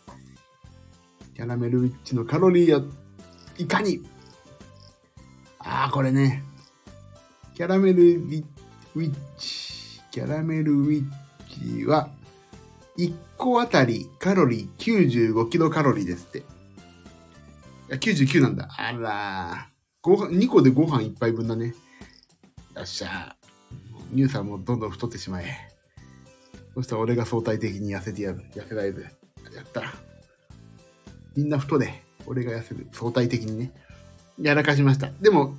[1.37, 2.83] キャラメルウィッチのカロリーは
[3.57, 4.03] いかに
[5.61, 6.43] あー、これね。
[7.59, 8.45] キャラメルウィ
[8.95, 12.09] ッチ、キャラメルウィッチは、
[12.97, 16.39] 1個あたりカロリー95キロカロリーですって。
[16.39, 16.43] い
[17.89, 18.69] や、99なんだ。
[18.77, 19.71] あら
[20.03, 21.75] ご飯、2個でご飯1杯分だね。
[22.77, 23.35] よっしゃ。
[24.15, 25.69] 乳酸もどんどん太ってしまえ。
[26.77, 28.45] そしたら俺が相対的に痩せてやる。
[28.55, 29.03] 痩せられる。
[29.53, 29.83] やった。
[31.35, 32.05] みんな太れ。
[32.25, 32.87] 俺が痩せる。
[32.93, 33.73] 相対的にね。
[34.41, 35.11] やらかしました。
[35.21, 35.57] でも、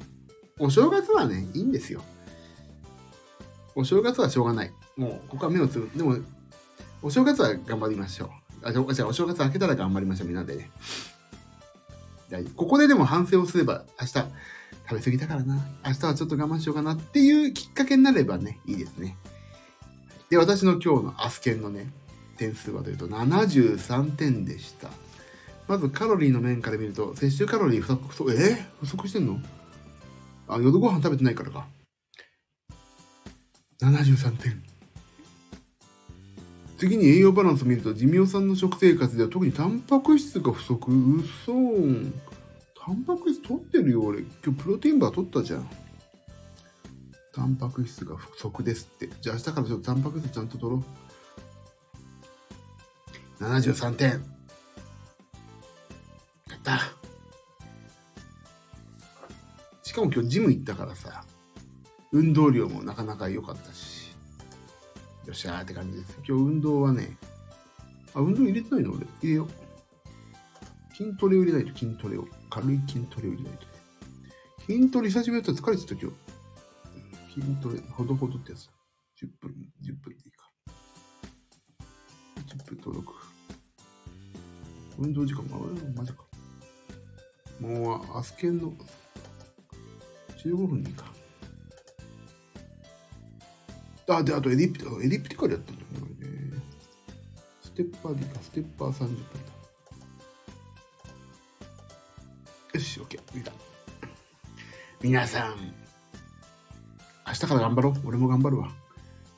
[0.59, 2.01] お正月はね、いいんですよ。
[3.75, 4.73] お正月はしょうがない。
[4.97, 6.17] もう、ここは目をつぶ、でも、
[7.01, 8.29] お正月は頑張りましょう。
[8.67, 10.69] あ、じゃあ、お正月明けたら頑張りましょう、みんなでね。
[12.55, 15.65] ここででも反省をすれば、明日、食べ過ぎたからな。
[15.85, 19.17] 明日はちょっと我慢しようかなっていうきっかけになればね、いいですね。
[20.29, 21.91] で、私の今日のアスケンのね、
[22.37, 24.89] 点数はというと73点でした。
[25.67, 28.35] まずカロリーの面から見ると、摂取カロリー不足、え？
[28.35, 29.39] ー、不足してんの？
[30.49, 31.67] あ、夜ご飯食べてないからか。
[33.81, 34.63] 73点。
[36.77, 40.91] 次に栄養バランスを見ると、寿命さんの食生活では特にタンパク質が不足。
[40.91, 42.13] うそん。
[42.83, 44.21] タンパク質取ってるよ、俺。
[44.43, 45.69] 今日プロテインバー取ったじゃん。
[47.33, 49.09] タンパク質が不足ですって。
[49.21, 50.83] じゃあ明日からちょっとタンパク質ちゃんと取ろ
[53.39, 53.43] う。
[53.43, 54.09] 73点。
[54.09, 54.15] や
[56.55, 56.98] った。
[59.89, 61.23] しかも今日ジム行ったからさ、
[62.11, 64.11] 運動量もなかなか良かったし、
[65.25, 66.15] よっしゃーって感じです。
[66.17, 67.17] 今日運動はね、
[68.13, 68.91] あ、運動入れてないの？
[68.91, 68.99] 俺。
[68.99, 69.47] 入れよ
[70.91, 70.95] う。
[70.95, 72.27] 筋トレを入れないと筋トレを。
[72.51, 73.65] 軽い筋トレを入れないと。
[74.67, 76.11] 筋トレ久しぶりだったら疲れてた今
[77.31, 77.41] 日。
[77.41, 78.69] 筋トレ、ほどほどってやつ。
[79.19, 80.51] 10分、10分でいいか。
[82.45, 83.11] 10分登録。
[84.99, 86.19] 運動時間も、あ、マジか。
[87.59, 88.71] もう、アスケンの
[90.43, 91.05] 15分でいいか。
[94.09, 96.61] あ、で、あとエリプテ、エリプティカルやったんだよね。
[97.61, 99.15] ステッパーでいいか、ステッパー30分だ。
[102.73, 103.51] よし、OK、見た。
[105.01, 105.55] 皆さん、
[107.27, 107.93] 明日から頑張ろう。
[108.05, 108.71] 俺も頑張るわ。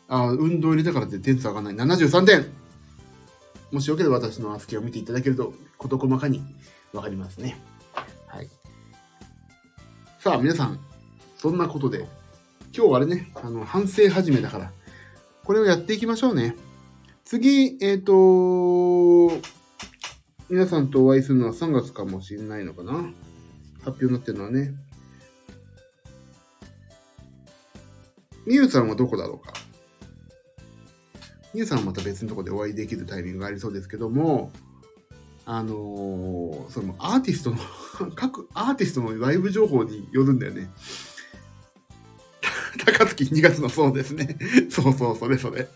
[0.08, 1.88] あ、運動入れたからって点数上がらない。
[1.88, 2.46] 73点
[3.72, 6.42] もしよければ私のアスケを見ていただけると、事細かに
[6.94, 7.62] わかりますね。
[8.28, 8.50] はい。
[10.20, 10.80] さあ、皆さん、
[11.42, 12.08] そんなことで、
[12.72, 14.72] 今日はあれね、あの、反省始めだから、
[15.44, 16.56] これをやっていきましょうね。
[17.26, 19.42] 次、えっ、ー、と、
[20.52, 22.94] 皆さんとお会いするのは3月かもしれないのかな
[23.80, 24.76] 発表になってるのはね。
[28.46, 29.54] みゆさんはどこだろうか
[31.56, 34.52] みゆさんはまた別のとこでお会いできるタイミングがありそうですけども、
[35.46, 37.58] あのー、そのアーティストの
[38.14, 40.70] 各アーティストのライブ情報によるんだよね。
[42.86, 44.38] 高槻2月のそうですね。
[44.70, 45.68] そうそう、それそれ。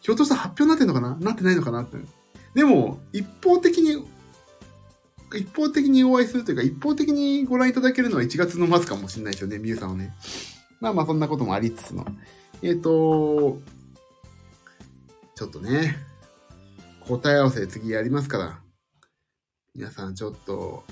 [0.00, 1.16] ひょっとしたら発表になってんのかな？
[1.20, 1.98] なってないのかなって。
[2.54, 4.04] でも、一方的に、
[5.34, 10.14] 一方的にお会いするというか、一方的にご覧いただけるのは1月の末かもしれないですよね、みゆさんはね。
[10.80, 12.06] まあまあ、そんなこともありつつの。
[12.62, 13.60] えっ、ー、と、
[15.36, 15.96] ちょっとね、
[17.00, 18.60] 答え合わせ次やりますから、
[19.74, 20.84] 皆さんちょっと、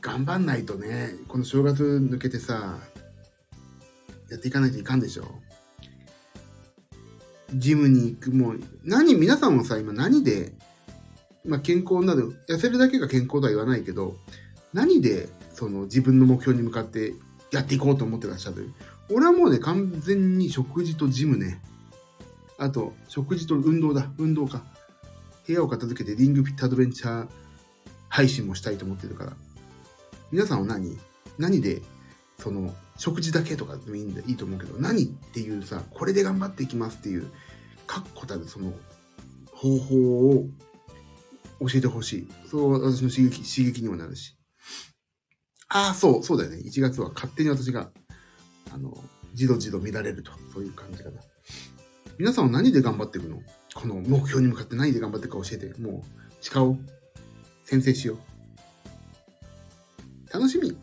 [0.00, 2.78] 頑張んないとね、この正月抜けてさ、
[4.30, 5.26] やっていかないといかんでしょ。
[7.54, 10.52] ジムに行く、もう、何、皆さんもさ、今何で、
[11.44, 14.16] まあ、健康なる、痩せるだけが健康とは言わないけど、
[14.72, 17.14] 何で、その自分の目標に向かって
[17.52, 18.72] やっていこうと思ってらっしゃる？
[19.08, 21.62] 俺はもうね、完全に食事とジムね。
[22.58, 24.10] あと、食事と運動だ。
[24.18, 24.64] 運動か。
[25.46, 27.28] 部屋を片付けてリングフィットアドベンチャー
[28.08, 29.32] 配信もしたいと思ってるから。
[30.32, 30.98] 皆さんは何？
[31.38, 31.82] 何で、
[32.38, 37.26] その、食事だけとかでもいいんでいいと思うけど、何っていうさ、これで頑張っていきますっていう、
[37.86, 38.72] 確固たるその
[39.52, 40.46] 方法を
[41.60, 42.28] 教えてほしい。
[42.50, 44.36] そう私の刺激、刺激にもなるし。
[45.68, 46.58] ああ、そう、そうだよね。
[46.58, 47.90] 1月は勝手に私が、
[48.72, 48.96] あの、
[49.34, 50.32] じろじろ見られると。
[50.52, 51.20] そういう感じかな。
[52.16, 53.42] 皆さんは何で頑張っていくの？
[53.74, 55.74] この目標に向かって何で頑張っていくか教えて。
[55.80, 56.06] もう、
[56.40, 56.78] 誓おう。
[57.64, 58.18] 先生しよう。
[60.32, 60.76] 楽しみ。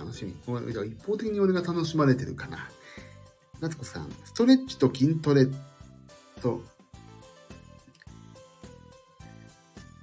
[0.00, 0.32] 楽しみ。
[0.32, 2.70] 一方的に俺が楽しまれてるかな。
[3.60, 5.46] 夏子さん、ストレッチと筋トレ
[6.40, 6.62] と、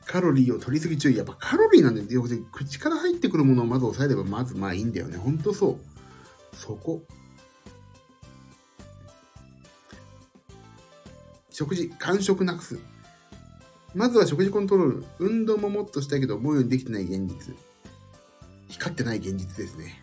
[0.06, 1.18] カロリーを取りすぎ注意。
[1.18, 2.24] やっぱカロリーなんだよ。
[2.52, 5.18] 口から入ってくるものをまず抑えれば、まずまあいいんだよね。
[5.18, 5.80] ほんとそ
[6.52, 6.56] う。
[6.56, 7.02] そこ。
[11.50, 12.78] 食事、間食なくす。
[13.96, 15.06] まずは食事コントロール。
[15.18, 17.56] 運動ももっとしたいけど、思うようにできてない現実。
[18.78, 20.02] 光ってない現実ですね。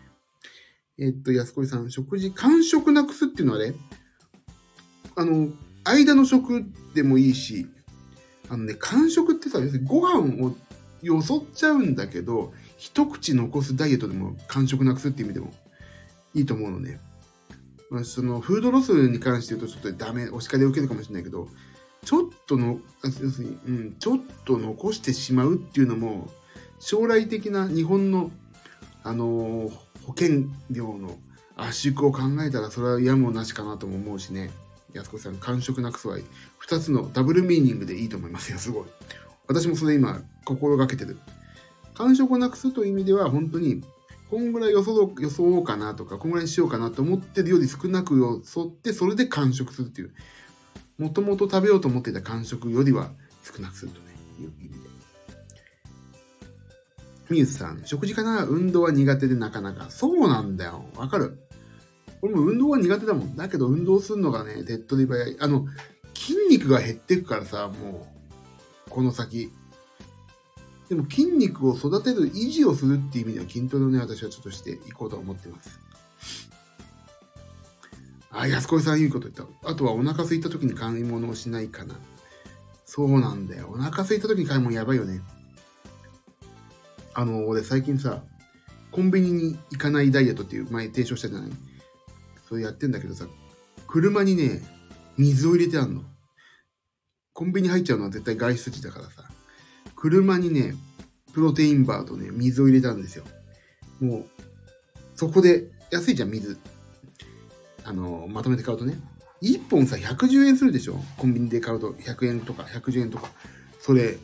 [0.97, 3.73] えっと、安子さん、食事、間食なくすっていうのはね、
[5.15, 5.49] あの、
[5.83, 7.67] 間の食でもいいし、
[8.49, 10.55] あのね、間食ってさ、要するにご飯を
[11.01, 15.53] よそっちゃうんだけど、一口残すダイエットでも間食なくすっていう意味でも
[16.33, 16.99] いいと思うのね。
[17.89, 21.47] まあ、そのフードロスに関して言うとちょっとダメ、お叱りを受けるかもしれないけど、
[22.03, 26.29] ちょっとの、要するに、うん、ちょっと残してしまうっていうのも、
[26.79, 28.31] 将来的な日本の
[29.05, 29.71] あの
[30.05, 31.15] 保険料の
[31.55, 34.51] 圧縮を考えたらそれはやむをなしかなとも思うしね。
[34.93, 36.23] 安子さん、感触なくすわい。
[36.57, 38.85] 二つのダブルミーニングでいいと思いますよ、すごい。
[39.47, 41.17] 私もそれ今、心がけてる。
[41.93, 43.83] 感触をなくすという意味では、本当に、
[44.29, 50.13] こんぐらい予想予想かなとか、こんぐらいにしようかなと思ってるより少なく予想って、それで完食するっていう。
[50.97, 53.11] もともと食べようと思っていた完食よりは
[53.43, 54.05] 少なくするとね、
[54.39, 54.84] いう意味で。
[57.29, 59.89] みゆさん、食事かな運動は苦手でなかなか。
[59.89, 60.85] そうなんだよ。
[60.95, 61.39] わかる。
[62.21, 63.35] 俺も運動は苦手だもん。
[63.35, 65.37] だけど運動するのがね、手っ取り早い。
[65.39, 65.65] あの、
[66.13, 68.07] 筋肉が減っていくからさ、も
[68.87, 69.51] う、この先。
[70.89, 75.79] でも筋肉を育てる、維持をするっていう意味では筋トレをね、私はちょっとしていこうと思ってます。
[78.29, 79.69] あ、安子さんいいこと言った。
[79.69, 81.95] あとはお腹空いた時に買い物をしないかな。
[82.85, 83.69] そうなんだよ。
[83.71, 85.21] お腹空いた時に買い物やばいよね。
[87.15, 88.21] あの、俺最近さ、
[88.91, 91.49] コンビニに行かないダイエットっていう前提唱したじゃない？
[92.47, 93.25] それやってんだけどさ、
[93.87, 94.61] 車にね、
[95.17, 96.03] 水を入れてあんの。
[97.33, 99.23] コンビニ入っちゃうのは絶対外出時だからさ、
[99.95, 100.75] 車にね、
[101.33, 103.25] プロテインバーとね、水を入れたんですよ。
[103.99, 104.25] もう、
[105.15, 106.57] そこで、安いじゃん、水。
[107.83, 108.97] あの、まとめて買うとね。
[109.41, 110.95] 1本さ、110円するでしょ？
[111.17, 113.29] コンビニで買うと100円とか110円とか。
[113.79, 114.17] それ、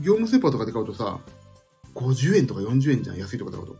[0.00, 1.20] 業務スーパーとかで買うとさ、
[1.98, 3.76] 50円とか40円じゃん、安いとこだこと。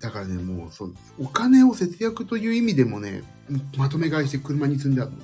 [0.00, 3.22] だからね、もう、そう、お金を節約という意味でもね、
[3.76, 5.18] まとめ買いして車に積んであるの。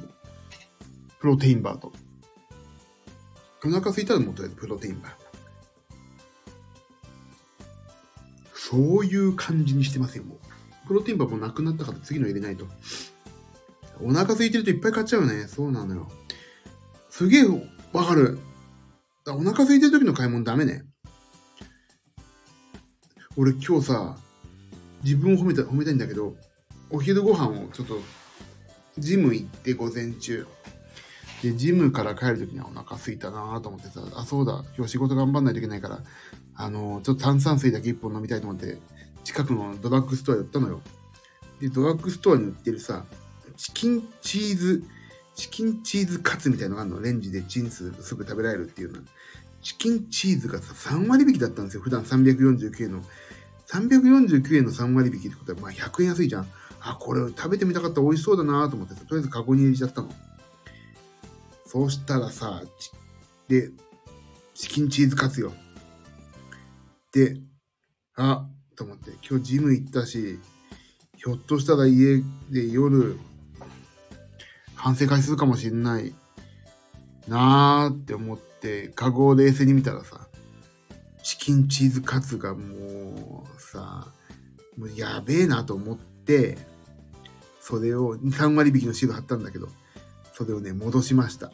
[1.19, 1.93] プロテインバーと。
[3.65, 5.13] お腹空いたらもうとりあえずプロテインバー。
[8.55, 10.39] そういう感じにしてますよ、もう。
[10.87, 12.67] プロテインバーもなくなったから次の入れないと。
[14.01, 15.49] お腹空いてるといっぱい買っちゃうよね。
[15.49, 16.09] そうなのよ。
[17.11, 17.45] すげえ
[17.93, 18.39] わかる。
[19.27, 20.85] お腹空いてる時の買い物ダメね。
[23.39, 24.17] 俺今日さ、
[25.05, 26.37] 自分を褒めた、褒めたいんだけど、
[26.91, 28.01] お昼ご飯をちょっと、
[28.99, 30.47] ジム行って午前中。
[31.43, 36.01] で、ジムから帰るときにはお腹空いたなと思ってさ、あ、そうだ、今日仕事頑張んないといけないから、
[36.55, 38.79] あの、ちょっと炭酸水だけ一本飲みたいと思って、
[39.23, 40.81] 近くのドラッグストア寄ったのよ。
[41.61, 43.05] で、ドラッグストアに売ってるさ、
[43.59, 44.85] チキンチーズ、
[45.35, 47.01] チキンチーズカツみたいのがあるの。
[47.03, 49.01] レンジでチンすすぐ食べられるっていうの。
[49.63, 51.83] チキンチーズがさ、3割引きだったんですよ。
[51.83, 53.03] 普段349円の。
[53.71, 56.47] 349円の3割引きってことは、まあ100円安いじゃん。
[56.81, 60.11] あ、これ食べてみたかったら美味しそうだなと思ってとりあえずカゴに入れちゃったの。
[61.67, 62.63] そうしたらさ、
[63.49, 63.71] で、
[64.55, 65.53] チキンチーズカツよ。
[67.13, 67.41] で、
[68.15, 70.39] あ、と思って、今日ジム行ったし、
[71.17, 73.19] ひょっとしたら家で夜、
[74.75, 76.15] 反省会するかもしんない
[77.27, 80.26] なーって思って、カゴを冷静に見たらさ、
[81.27, 84.13] チキンチーズカツがもうさ、
[84.79, 86.57] もうやべえなと思って、
[87.61, 89.69] それを3割引きのシール貼ったんだけど、
[90.35, 91.51] それをね、戻しました。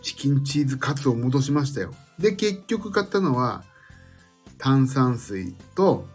[0.00, 1.92] チキンチーズカツを戻しましたよ。
[2.18, 3.64] で、結局買ったのは、
[4.56, 6.08] 炭酸水と、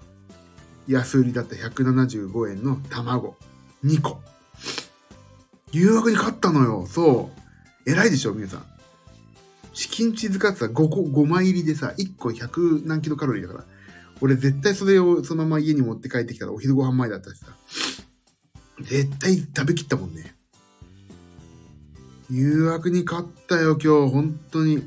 [0.87, 3.35] 安売りだった175円の卵
[3.85, 4.23] 2個。
[5.71, 6.87] 誘惑に勝ったのよ。
[6.89, 7.29] そ
[7.85, 7.89] う。
[7.91, 8.68] 偉いでしょ、皆さん。
[9.79, 13.65] チキンチーズカツは5個、5枚入りでさ、1個100何キロカロリーだから。
[14.19, 17.55] 俺絶対それをそのまま家に持って帰ってきたらお昼ご飯前だったしさ。
[18.81, 20.35] 絶対食べきったもんね。
[22.29, 24.13] 誘惑に勝ったよ、今日。
[24.13, 24.83] 本当に。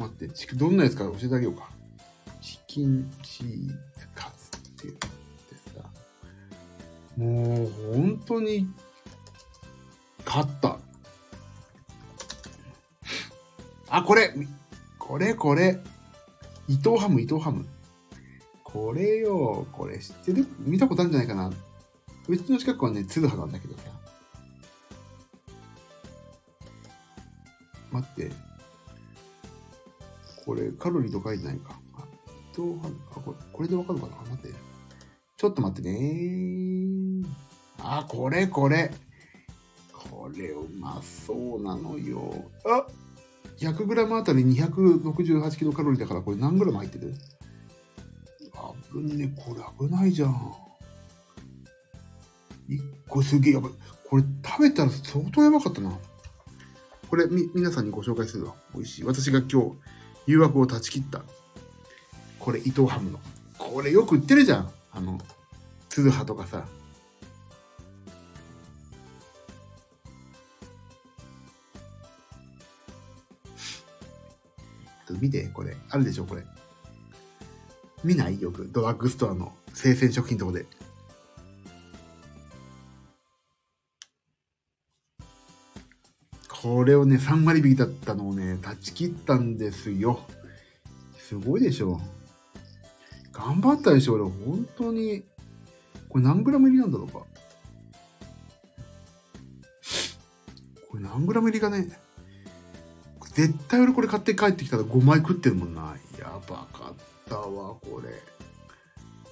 [0.00, 1.70] 待って、チキどんなやつか教えてあげようか。
[2.40, 3.74] チキンチーズ
[4.16, 4.96] カツっていう
[5.76, 5.88] さ。
[7.16, 8.66] もう、本当に、
[10.26, 10.80] 勝った。
[13.94, 14.32] あ、これ
[14.98, 15.78] これこれ。
[16.66, 17.66] 伊藤ハム、伊藤ハム。
[18.64, 20.46] これよ、これ知ってる？
[20.60, 21.52] 見たことあるんじゃないかな。
[22.26, 23.82] うちの近くはね、ツルハなんだけどさ。
[27.90, 28.30] 待って。
[30.46, 31.78] これ、カロリーと書いてないか。
[32.54, 34.16] 伊藤ハム、あ、これ、これでわかるかな？
[34.30, 34.54] 待って。
[35.36, 37.26] ちょっと待ってね
[37.78, 38.90] あ、これ、これ。
[39.92, 42.50] これ、うまそうなのよ。
[42.64, 42.86] あ
[43.58, 47.14] 100g あたり268キロカロリーだからこれ何グラム入ってる？
[48.92, 50.54] 危ねこれ危ないじゃん。
[52.68, 53.72] 1個すげえやばい。
[54.08, 55.92] これ食べたら相当やばかったな。
[57.08, 58.54] これみ、皆さんにご紹介するわ。
[58.74, 59.04] 美味しい。
[59.04, 59.72] 私が今日、
[60.26, 61.22] 誘惑を断ち切った。
[62.38, 63.20] これ、伊藤ハムの。
[63.58, 64.70] これよく売ってるじゃん。
[64.92, 65.20] あの、
[65.88, 66.66] ツルハとかさ。
[75.22, 75.76] 見て、これ。
[75.88, 76.42] あるでしょ、これ。
[78.02, 78.42] 見ない？
[78.42, 78.68] よく。
[78.72, 80.66] ドラッグストアの生鮮食品とこで。
[86.48, 90.26] これをね、3割引きだったのをね、断ち切ったんですよ。
[91.16, 92.00] すごいでしょ。
[93.32, 94.24] 頑張ったでしょ、俺。
[94.24, 95.22] 本当に。
[96.08, 97.20] これ何グラム入りなんだろうか。
[100.90, 102.01] これ何グラム入りかね。
[103.42, 105.96] 絶対俺これ買って帰ってきたら5枚食ってるもんな。
[106.16, 106.94] やばかっ
[107.28, 108.22] たわ、これ。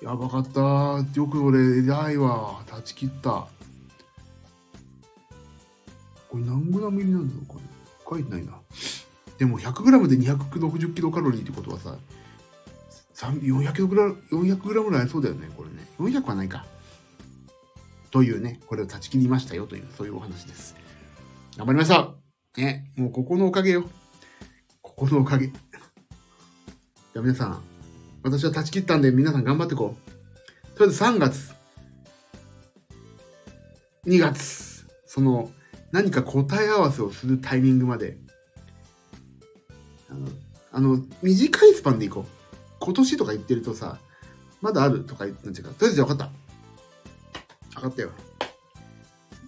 [0.04, 0.60] やばかった。
[1.14, 2.60] よく俺、偉いわ。
[2.66, 3.46] 断ち切った。
[6.28, 7.60] これ何グラム入りなんだろうか
[8.10, 8.54] 書いてないな。
[9.38, 11.96] でも100グラムで260キロカロリーってことはさ、
[13.14, 15.86] 400グラム、400グラムぐらいそうだよね、これね。
[16.00, 16.66] 400はないか。
[18.10, 20.74] というね、これを断ち切りましたよという、そういうお話です。
[21.56, 22.12] 頑張りました
[22.56, 23.88] ね、もうここのおかげよ。
[25.00, 25.46] このおかげ。
[25.46, 27.62] じゃあ皆さん、
[28.22, 30.76] 私は断ち切ったんで皆さん頑張っていこう。
[30.76, 31.54] とりあえず3月、
[34.04, 35.50] 2月、その
[35.90, 38.18] 何か答え合わせをするタイミングまで、
[40.10, 40.28] あの、
[40.70, 42.24] あの短いスパンでいこう。
[42.78, 43.98] 今年とか言ってるとさ、
[44.60, 45.74] まだあるとか言ってんじゃうか。
[45.78, 46.30] とりあえず分かった。
[47.76, 48.10] 分かったよ。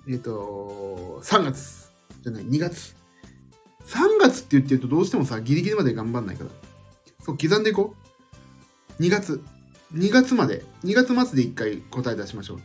[0.08, 1.92] えっ、ー、と、3月
[2.22, 3.01] じゃない、2月。
[3.86, 6.50] 3月って言ってるとどうしてもさ、ギリギリまで頑張んないから。
[7.20, 7.94] そう、刻んでいこ
[8.98, 9.02] う。
[9.02, 9.42] 2月。
[9.94, 10.64] 2月まで。
[10.84, 12.60] 2月末で1回答え出しましょう。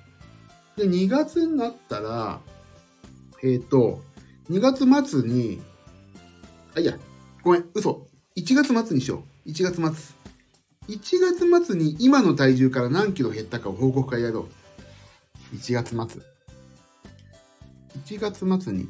[0.78, 2.39] で、2月になったら、
[3.43, 4.01] えっ、ー、と、
[4.49, 5.61] 2月末に、
[6.76, 6.97] あ、いや、
[7.43, 8.07] ごめん、嘘。
[8.36, 9.49] 1月末にしよう。
[9.49, 10.18] 1月末。
[10.88, 14.47] 1月末に今の体重から何キロ減ったかを報告会やろ
[15.51, 15.55] う。
[15.55, 16.22] 1月末。
[18.05, 18.88] 1月末に、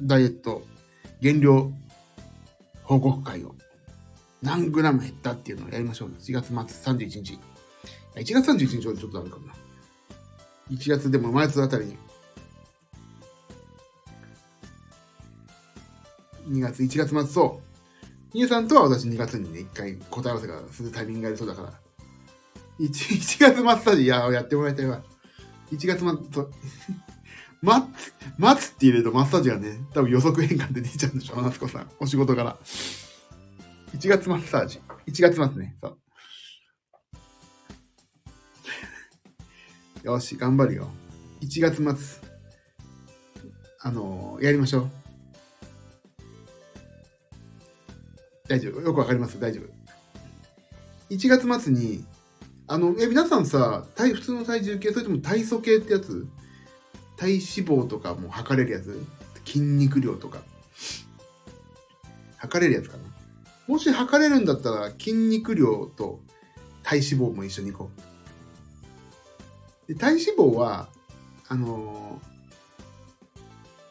[0.00, 0.62] ダイエット、
[1.20, 1.72] 減量、
[2.82, 3.54] 報告会を、
[4.42, 6.10] 何グラム減ったっていうのをやりましょう。
[6.10, 7.38] 1月末31日。
[8.16, 9.54] 1月31日はちょっとあるかもな。
[10.70, 11.98] 1月でも前月あたりに。
[16.48, 17.60] 2月、1月末そ
[18.32, 18.36] う。
[18.36, 21.72] 兄さんとは私2月にね、1回答え合わせがするタイミングがありそうだから。
[22.80, 25.02] 1, 1月マッサージ、いや、やってもらいたいわ。
[25.70, 26.08] 1月末、
[27.64, 31.90] 待つ、待つって入れるとマッサージがね、多分予測変換で出ちゃうんでしょう、夏子さん。
[31.98, 32.58] お仕事から。
[33.96, 34.80] 1月マッサージ。
[35.06, 35.76] 1月末ね。
[35.80, 35.98] そう。
[40.06, 40.90] よし、頑張るよ。
[41.40, 42.28] 1月末。
[43.80, 44.90] あのー、やりましょう。
[48.48, 48.80] 大丈夫。
[48.80, 49.40] よくわかります？
[49.40, 49.64] 大丈夫。
[51.10, 52.04] 1月末に、
[52.66, 56.26] あの、え、皆さんさ、体、普通の体重計、それとも体組計ってやつ？
[57.16, 58.98] 体脂肪とかも測れるやつ？
[59.44, 60.38] 筋肉量とか。
[62.36, 63.04] 測れるやつかな？
[63.66, 66.20] もし測れるんだったら、筋肉量と
[66.82, 67.90] 体脂肪も一緒に行こ
[69.86, 69.92] う。
[69.92, 70.88] で体脂肪は、
[71.48, 72.20] あの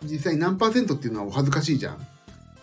[0.04, 2.08] ー、実際何パーセントっていうのはお恥ずかしいじゃん。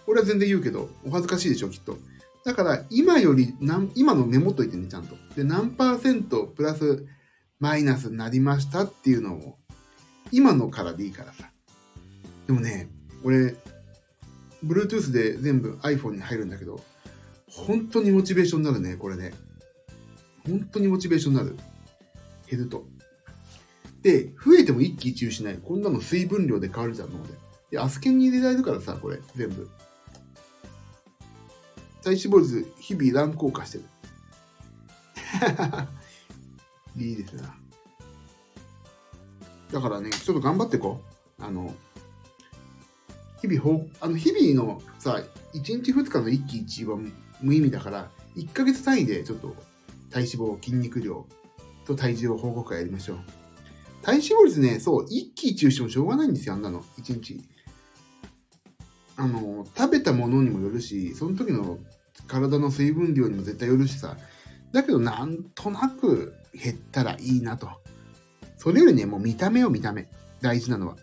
[0.07, 1.97] 俺は全然言うけど、お恥ずかしいでしょ、きっと。
[2.45, 5.15] だから、今より何、今のメモっといてね、ちゃんと。
[5.37, 7.07] で、何パーセントプラス
[7.61, 9.59] マイナスになりましたっていうのを、
[10.33, 11.51] 今のからでいいからさ。
[12.47, 12.89] でもね、
[13.23, 13.57] 俺、
[14.65, 16.81] Bluetooth で全部 iPhone に入るんだけど、
[17.49, 19.33] 本当にモチベーションになるね、これね。
[20.47, 21.57] 本当にモチベーションになる。
[22.49, 22.87] 減ると。
[24.03, 25.59] で、増えても一喜一憂しない。
[25.63, 27.35] こんなの水分量で変わるじゃん、脳で。
[27.71, 29.69] で、アスケンに入れられるからさ、これ、全部。
[32.03, 33.85] 体脂肪率、日々乱高下してる。
[36.97, 37.60] いいですな。
[39.73, 41.01] だからね、ちょっと頑張ってこ
[41.39, 41.43] う。
[41.43, 41.75] あの、
[43.41, 45.23] 日々ほ、あの、日々のさ、
[45.55, 46.99] 1日2日の一喜一憂は
[47.41, 49.55] 無意味だから、1ヶ月単位でちょっと
[50.11, 51.27] 体脂肪、筋肉量
[51.87, 53.19] と体重を報告会やりましょう。
[54.03, 56.83] 体脂肪率ね、そう、一喜一憂してもしょうがないんですよ、あんなの。
[56.83, 57.43] 1日。
[59.17, 61.79] あの、食べたものにもよるし、その時の
[62.27, 64.17] 体の水分量にも絶対よるしさ。
[64.73, 67.80] だけど、なんとなく減ったらいいなと。
[68.61, 70.07] それよりね、もう見た目を見た目。
[70.43, 70.97] 大事なのは。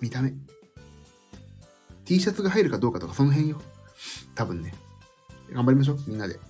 [0.00, 0.34] 見た目。
[2.04, 3.62] T シャツが入るかどうかとか、その辺よ。
[4.34, 4.74] 多分ね。
[5.52, 6.40] 頑張りましょう、みんなで。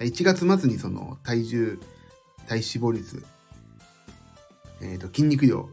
[0.00, 1.78] 1月末にその体重、
[2.48, 3.24] 体脂肪率、
[4.80, 5.68] えっ、ー、と、筋肉量、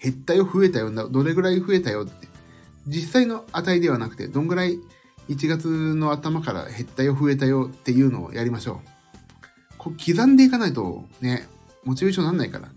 [0.00, 2.28] 減ったよ、増えたよ、どれぐらい増えたよって
[2.88, 4.78] 実際の値ではなくて、どんぐらい
[5.28, 8.88] 1月の頭から減ったよ、増えたよっていうのをやりましょう。
[9.76, 11.46] こ刻んでいかないとね、
[11.84, 12.68] モチベーションなんないから。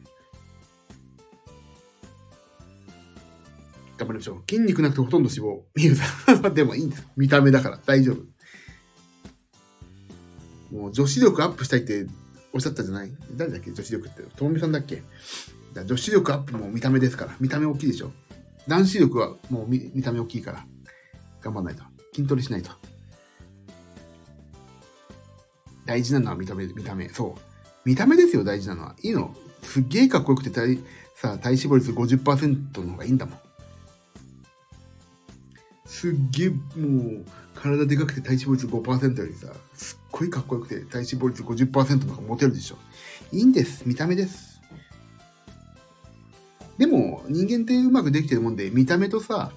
[4.02, 4.42] 頑張りましょう。
[4.50, 5.62] 筋肉なくてほとんど脂肪。
[5.76, 6.54] ミユさん。
[6.56, 7.08] でもいいんです。
[7.16, 8.24] 見た目だから大丈夫。
[10.76, 12.08] もう女子力アップしたいって
[12.52, 13.12] おっしゃったじゃない？
[13.36, 13.72] 誰だっけ？
[13.72, 14.24] 女子力って。
[14.24, 15.04] ともみさんだっけ？
[15.86, 17.36] 女子力アップも見た目ですから。
[17.40, 18.12] 見た目大きいでしょ
[18.68, 20.66] 男子力はもう見た目大きいから、
[21.40, 21.84] 頑張んないと。
[22.16, 22.72] 筋トレしないと。
[25.86, 27.08] 大事なのは見た目、見た目。
[27.10, 27.42] そう。
[27.86, 28.96] 見た目ですよ、大事なのは。
[29.04, 29.36] いいの。
[29.62, 30.80] すっげえかっこよくて体、
[31.16, 33.40] さ、体脂肪率50%の方がいいんだもん。
[35.92, 42.78] すっげえ、もう、体でかくて体脂肪率5%よりさ、すっごいかっこよくて体脂肪率50%の方がモテるでしょ。
[43.34, 43.84] いいんです。
[43.86, 44.62] 見た目です。
[46.78, 49.52] でも、人間ってうまくできてるもんで、見た目とさ、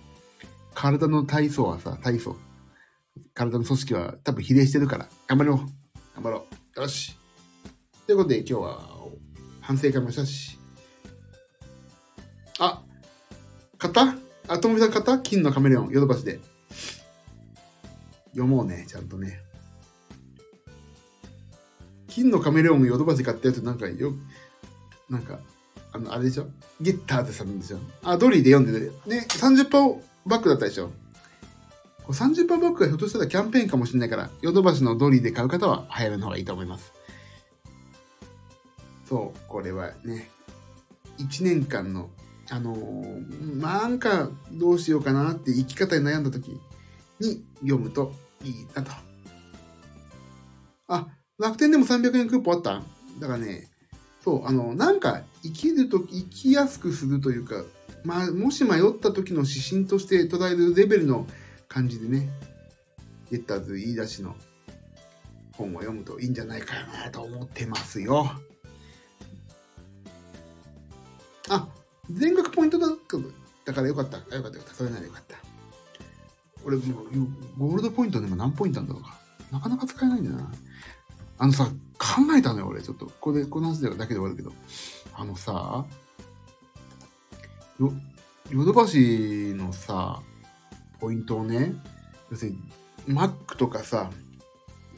[0.75, 2.37] 体の体操はさ、体操、
[3.33, 5.57] 体の組織は多分比例してるから、頑張ろう。
[6.17, 6.81] 頑張ろう。
[6.81, 7.17] よし。
[8.07, 8.81] ということで、今日は
[9.61, 10.59] 反省会もしたし。
[12.59, 12.83] あ、
[13.79, 14.24] 買った？
[14.49, 15.19] あ、ともみさん買った？
[15.19, 16.41] 金のカメレオン、ヨドバシで。
[18.31, 19.41] 読もうね、ちゃんとね。
[22.09, 24.13] 金のカメレオンヨドバシ買ったやつなんかよ、
[25.09, 25.39] なんか、
[25.93, 26.47] あの、あれでしょ？
[26.81, 27.79] ゲッターってさんでしょ？
[28.03, 30.91] あ、ドリーで読んでて、ね、30%バックだったでしょ
[32.07, 36.93] ？30%バックがひょっとしたらキャンペーンかもしれないから、ヨドバシのドリーで買う方は早めの方がいいと思います。
[39.09, 40.31] そう、これはね、
[41.19, 42.11] 1年間の、
[42.51, 46.61] あのー、なんかどうしようかなって生き方に悩んだ時
[47.21, 48.91] に読むといいなと。
[50.89, 52.83] あ、楽天でも300円クーポンあった？
[53.19, 53.69] だからね、
[54.23, 57.65] そう、あの、なんか生きると、生きやすくするというか、
[58.05, 61.27] まあ、もし迷った時の指針として捉えるレベルの
[61.69, 62.29] 感じでね、
[63.31, 64.37] ゲッターズ言い出しの
[65.53, 66.75] 本を読むといいんじゃないか
[67.05, 68.31] なと思ってますよ。
[72.15, 72.89] 全額ポイントだ
[73.65, 74.19] だからよかった。
[74.19, 74.75] よかったよかった。
[74.75, 75.37] それならよかった。
[76.65, 79.19] 俺、ゴールドポイントでも何ポイントなんだろうか。
[79.53, 80.53] なかなか使えないんだよな。
[81.39, 81.65] あのさ、
[81.99, 82.83] 考えたのよ、俺。
[82.83, 84.53] ちょっと、ここで、この話だけで終わるけど。
[85.15, 85.85] あのさ、
[87.81, 87.93] よ、
[88.51, 90.21] ヨドバシのさ、
[91.01, 91.75] ポイントをね、
[92.31, 92.59] 要するに、
[93.07, 94.11] マックとかさ、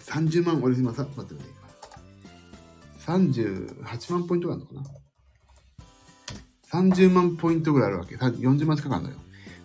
[0.00, 1.66] 30万、俺今さ、待って待って、
[3.06, 5.05] 38万ポイントがあるのかな
[6.76, 8.16] ?30 万ポイントぐらいあるわけ。
[8.16, 9.16] 40万近くあるのよ。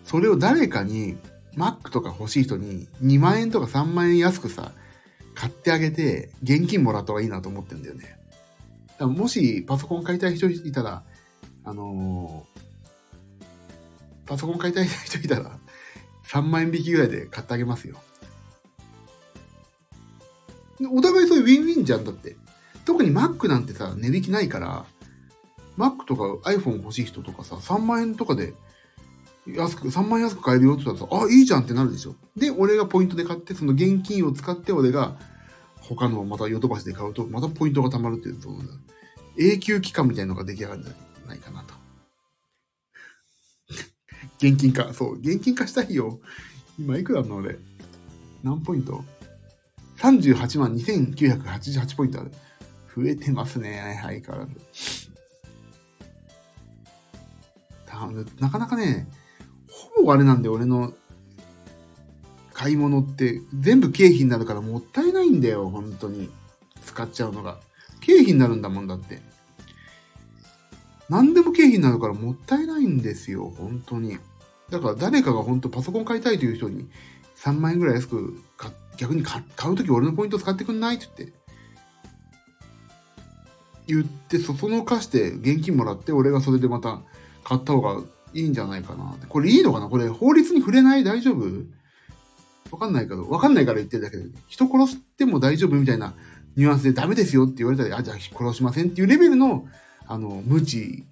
[0.04, 1.16] それを誰かに、
[1.54, 4.72] マックとか欲しい人に2万円とか3万円安くさ、
[5.34, 8.18] 買ってあげて、現金もらった方がいいなと思ってんだよね。
[8.98, 11.02] だもしパソコン買いたい人いたら、
[11.64, 15.58] あのー、パソコン買いたい人いたら、
[16.24, 17.96] 3万円引きぐらいで買ってあげますよ。
[20.90, 22.36] お互いそういうウィンウィンじゃんだって。
[22.84, 24.86] 特に Mac なんてさ、値引きないから、
[25.82, 28.54] Mac とか iPhone 欲しい人とかさ、3万円とかで
[29.46, 32.14] 安く、3万円安く買えるよって言ったらさ、あ、いいじゃんってなるでしょ。
[32.36, 35.16] で、俺がポイントで買って、その現金を使って俺が
[35.80, 38.50] 他のまたヨドバシで買うと、またポイントが貯まるっていうと、
[39.36, 41.74] 永久期間みたいなのが出来上がるんじゃないかなと。
[44.38, 46.20] 現金化、そう、現金化したいよ。
[46.78, 47.58] 今いくらあるの俺。
[48.44, 49.04] 何ポイント
[49.98, 52.30] ?38 万2988ポイントある。
[52.94, 55.11] 増えてますね、相変わらず。
[58.40, 59.08] なかなかね、
[59.96, 60.92] ほぼあれなんで、俺の
[62.52, 66.30] 買い物って全部経費になるからもったいないんだよ、本当に。
[66.86, 67.60] 使っちゃうのが。
[68.00, 69.20] 経費になるんだもんだって。
[71.08, 74.18] 何でも経費になるからもったいないんですよ、本当に。
[74.70, 76.88] だから誰かが本当パソコン買いたいという人に
[77.36, 78.42] 3万円ぐらい安く
[78.96, 81.42] 逆に買うとき俺のポイント使ってくんないって言って。
[83.86, 87.02] 言って、そそのかして現金もらって俺がそれでまた
[87.44, 88.02] 買った方が
[88.34, 89.16] いいんじゃないかな。
[89.28, 89.88] これいいのかな？
[89.88, 91.04] これ法律に触れない？
[91.04, 91.46] 大丈夫？
[92.70, 96.14] わかんないけど、わかんないから言ってるだけで、人殺しても大丈夫みたいな
[96.56, 99.68] ニュアンスでダメですよって言われたら、あ、じゃあ殺しませんっていうレベルの、
[100.06, 101.04] あの、無知、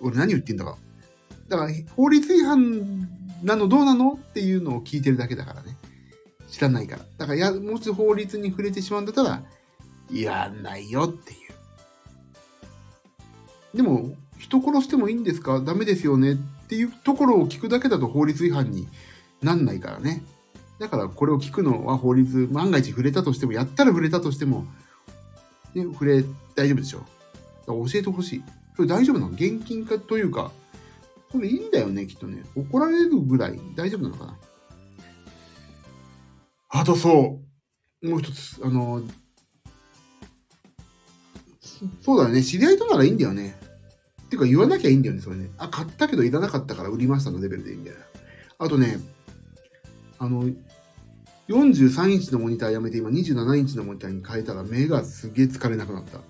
[0.00, 0.76] 俺何言ってんだか。
[1.48, 3.08] だから、法律違反
[3.42, 5.76] なのどうなのっていうのを聞いてるだけだからね。
[6.48, 7.04] 知らないから。
[7.18, 9.42] だから、や、もし法律に触れてしまうんだったら、
[10.12, 11.36] やんないよってい
[13.74, 13.76] う。
[13.76, 15.60] でも、人殺してもいいんですか？
[15.60, 16.32] ダメですよね？
[16.32, 16.36] っ
[16.68, 18.88] ていうところを聞くだけだと法律違反に
[19.42, 20.22] なんないからね。
[20.78, 24.64] だからこれを聞くのは法律、万が一触れたとしても、やったら触れたとしても、
[25.74, 26.24] ね、触れ、
[26.54, 26.98] 大丈夫でしょ。
[26.98, 27.08] だか
[27.66, 28.42] ら教えてほしい。
[28.76, 29.32] それ大丈夫なの？
[29.32, 30.52] 現金化というか、
[31.32, 32.44] それいいんだよね、きっとね。
[32.54, 34.38] 怒られるぐらい大丈夫なのかな？
[36.68, 37.40] あとそ
[38.02, 38.08] う。
[38.08, 39.02] もう一つ、あの、
[42.02, 42.42] そうだよね。
[42.42, 43.58] 知り合いとならいいんだよね。
[44.28, 45.50] ていうか言わなきゃいいんだよね、それね。
[45.58, 47.96] あ、買ったけどいらなかったから売りましたのレベルでいいんだよ。
[48.58, 48.98] あとね、
[50.18, 50.44] あの、
[51.48, 56.20] 43インチのモニターやめて今27インチのモニターに変えたら目がすげえ疲れなくなった。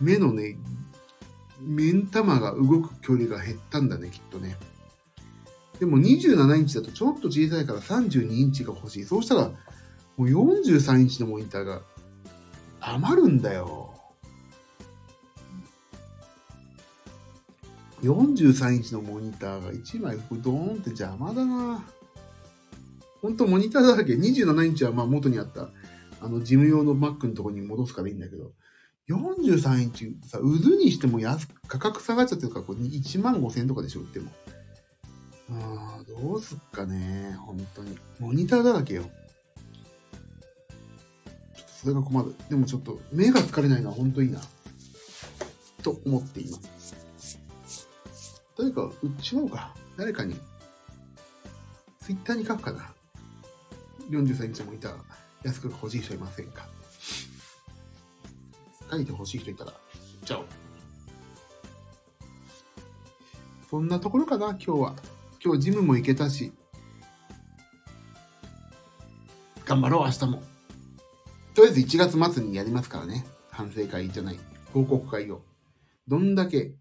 [0.00, 0.58] 目のね、
[1.60, 4.56] 目ん玉が動く距離が減ったんだね、きっとね。
[5.80, 9.04] でも27インチだとちょっと小さいから32インチが欲しい。
[9.04, 9.50] そうしたら、
[10.16, 11.82] もう43インチのモニターが
[12.80, 13.85] 余るんだよ。
[18.02, 21.84] 43インチのモニターが1枚ドーンって邪魔だな。
[23.22, 24.14] ほんとモニターだらけ。
[24.14, 25.70] 27インチはまあ元にあった、
[26.20, 28.52] あの事務用の Mac のところに戻すからいいんだけど、
[29.08, 30.44] 43インチさ、渦
[30.76, 34.30] にしても安価格下がっちゃってるから、これ1万5千円とかでしょ、売っても。
[35.50, 37.36] ああ、どうすっかね。
[37.38, 37.96] 本当に。
[38.18, 39.04] モニターだらけよ。
[39.04, 39.08] ちょ
[41.62, 42.34] っとそれが困る。
[42.50, 44.40] でもちょっと目が疲れないのは本当いいな。
[45.82, 46.75] と思っています。
[48.58, 49.74] 誰か売っちまうか。
[49.96, 50.34] 誰かに。
[52.00, 52.92] ツイッターに書くかな。
[54.10, 54.96] 43インチもいたら
[55.42, 56.66] 安く欲しい人いませんか？
[58.90, 59.72] 書いて欲しい人いたら、
[60.24, 60.40] じゃあ。
[63.68, 64.94] そんなところかな、今日は。
[65.44, 66.52] 今日ジムも行けたし。
[69.64, 70.42] 頑張ろう、明日も。
[71.54, 73.26] とりあえず1月末にやりますからね。
[73.50, 74.38] 反省会じゃない。
[74.72, 75.42] 報告会を。
[76.06, 76.72] どんだけ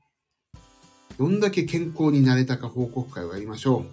[1.17, 3.85] どんだけ健康になれたか報告会をやりましょう。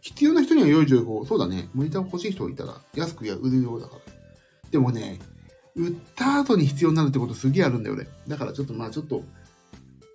[0.00, 1.24] 必要な人には良い情報。
[1.24, 1.68] そうだね。
[1.74, 4.02] モニター欲しい人いたら安くや売るようだから。
[4.70, 5.18] でもね、
[5.74, 8.06] 売った後に必要になるってことすげえあるんだよ、俺。
[8.26, 9.22] だからちょっとまあちょっと、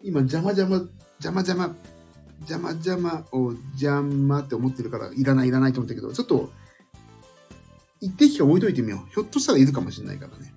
[0.04, 0.78] 今、邪魔邪魔、
[1.24, 1.76] 邪魔邪魔、
[2.42, 6.52] 邪魔邪魔を邪魔って思ってるから、いらないいらないと思ったけど、ちょっと、
[8.00, 9.14] 一定期間置いといてみよう。
[9.14, 10.52] ひょっとしたらいるかもしれないからね。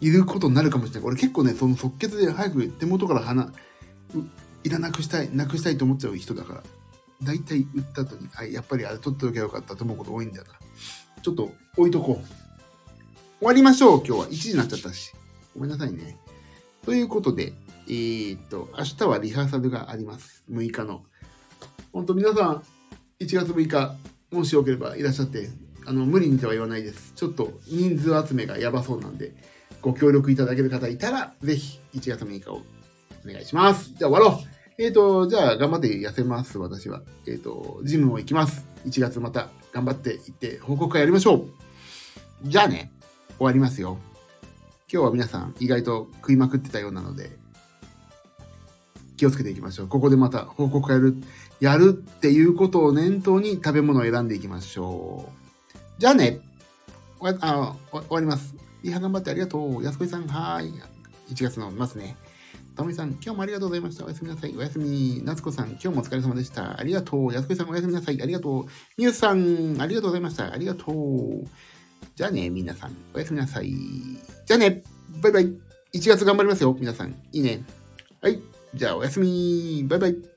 [0.00, 1.08] いることになるかもしれない。
[1.08, 3.52] 俺結構ね、その即決で早く手元から花、
[4.64, 6.62] いらなくしたい、なくしたいと思っちゃう人だから。
[7.22, 10.52] だいたい売った後に、あ、やっぱりあれ取っておけばよかったと思うこと多いんだよな。
[11.22, 12.26] ちょっと置いとこう。
[13.38, 13.98] 終わりましょう。
[13.98, 15.12] 今日は1時になっちゃったし。
[15.54, 16.18] ごめんなさいね。
[16.84, 17.52] ということで、
[17.88, 20.44] えー、っと、明日はリハーサルがあります。
[20.50, 21.04] 6日の。
[21.92, 22.62] 本当皆さん、
[23.20, 23.96] 1月6日、
[24.30, 25.48] もしよければいらっしゃって、
[25.86, 27.12] あの、無理にとは言わないです。
[27.14, 29.34] ちょっと人数集めがやばそうなんで、
[29.80, 32.62] ご協力いただける方いたら、ぜひ1月6日を
[33.28, 33.90] お願いします。
[33.96, 34.56] じゃあ終わろう。
[34.78, 37.02] えっ、ー、と、じゃあ頑張って痩せます、私は。
[37.26, 38.66] えっ、ー、と、ジムも行きます。
[38.86, 41.46] 1月また頑張って行って報告会やりましょう。
[42.44, 42.92] じゃあね、
[43.38, 43.98] 終わりますよ。
[44.92, 47.30] 今日は皆さん意外と食いまくってたようなので、
[49.16, 49.88] 気をつけていきましょう。
[49.88, 51.16] ここでまた報告会やる、
[51.60, 55.30] やるっていうことを念頭に食べ物を選んでいきましょ
[55.74, 55.78] う。
[55.98, 56.40] じゃあね。
[57.18, 58.54] わあ終わります。
[58.82, 59.82] リハ頑張ってありがとう。
[59.82, 60.70] 安子さん、はい。
[61.32, 62.16] 1月のますね。
[62.76, 64.04] ともみさん、今日もありがとうございました。
[64.04, 64.54] おやすみなさい。
[64.54, 65.22] おやすみ。
[65.24, 66.78] 夏子さん、今日もお疲れ様でした。
[66.78, 67.32] ありがとう。
[67.32, 68.22] やすこさん、おやすみなさい。
[68.22, 68.64] ありがとう。
[68.98, 70.52] みゆさん、ありがとうございました。
[70.52, 71.46] ありがとう。
[72.14, 73.70] じゃあね、皆さん、おやすみなさい。
[73.70, 74.82] じゃあね、
[75.22, 75.46] バイバイ。
[75.94, 77.16] 1月頑張りますよ、皆さん。
[77.32, 77.64] いいね。
[78.20, 78.42] はい。
[78.74, 79.82] じゃあ、おやすみ。
[79.88, 80.35] バイバイ。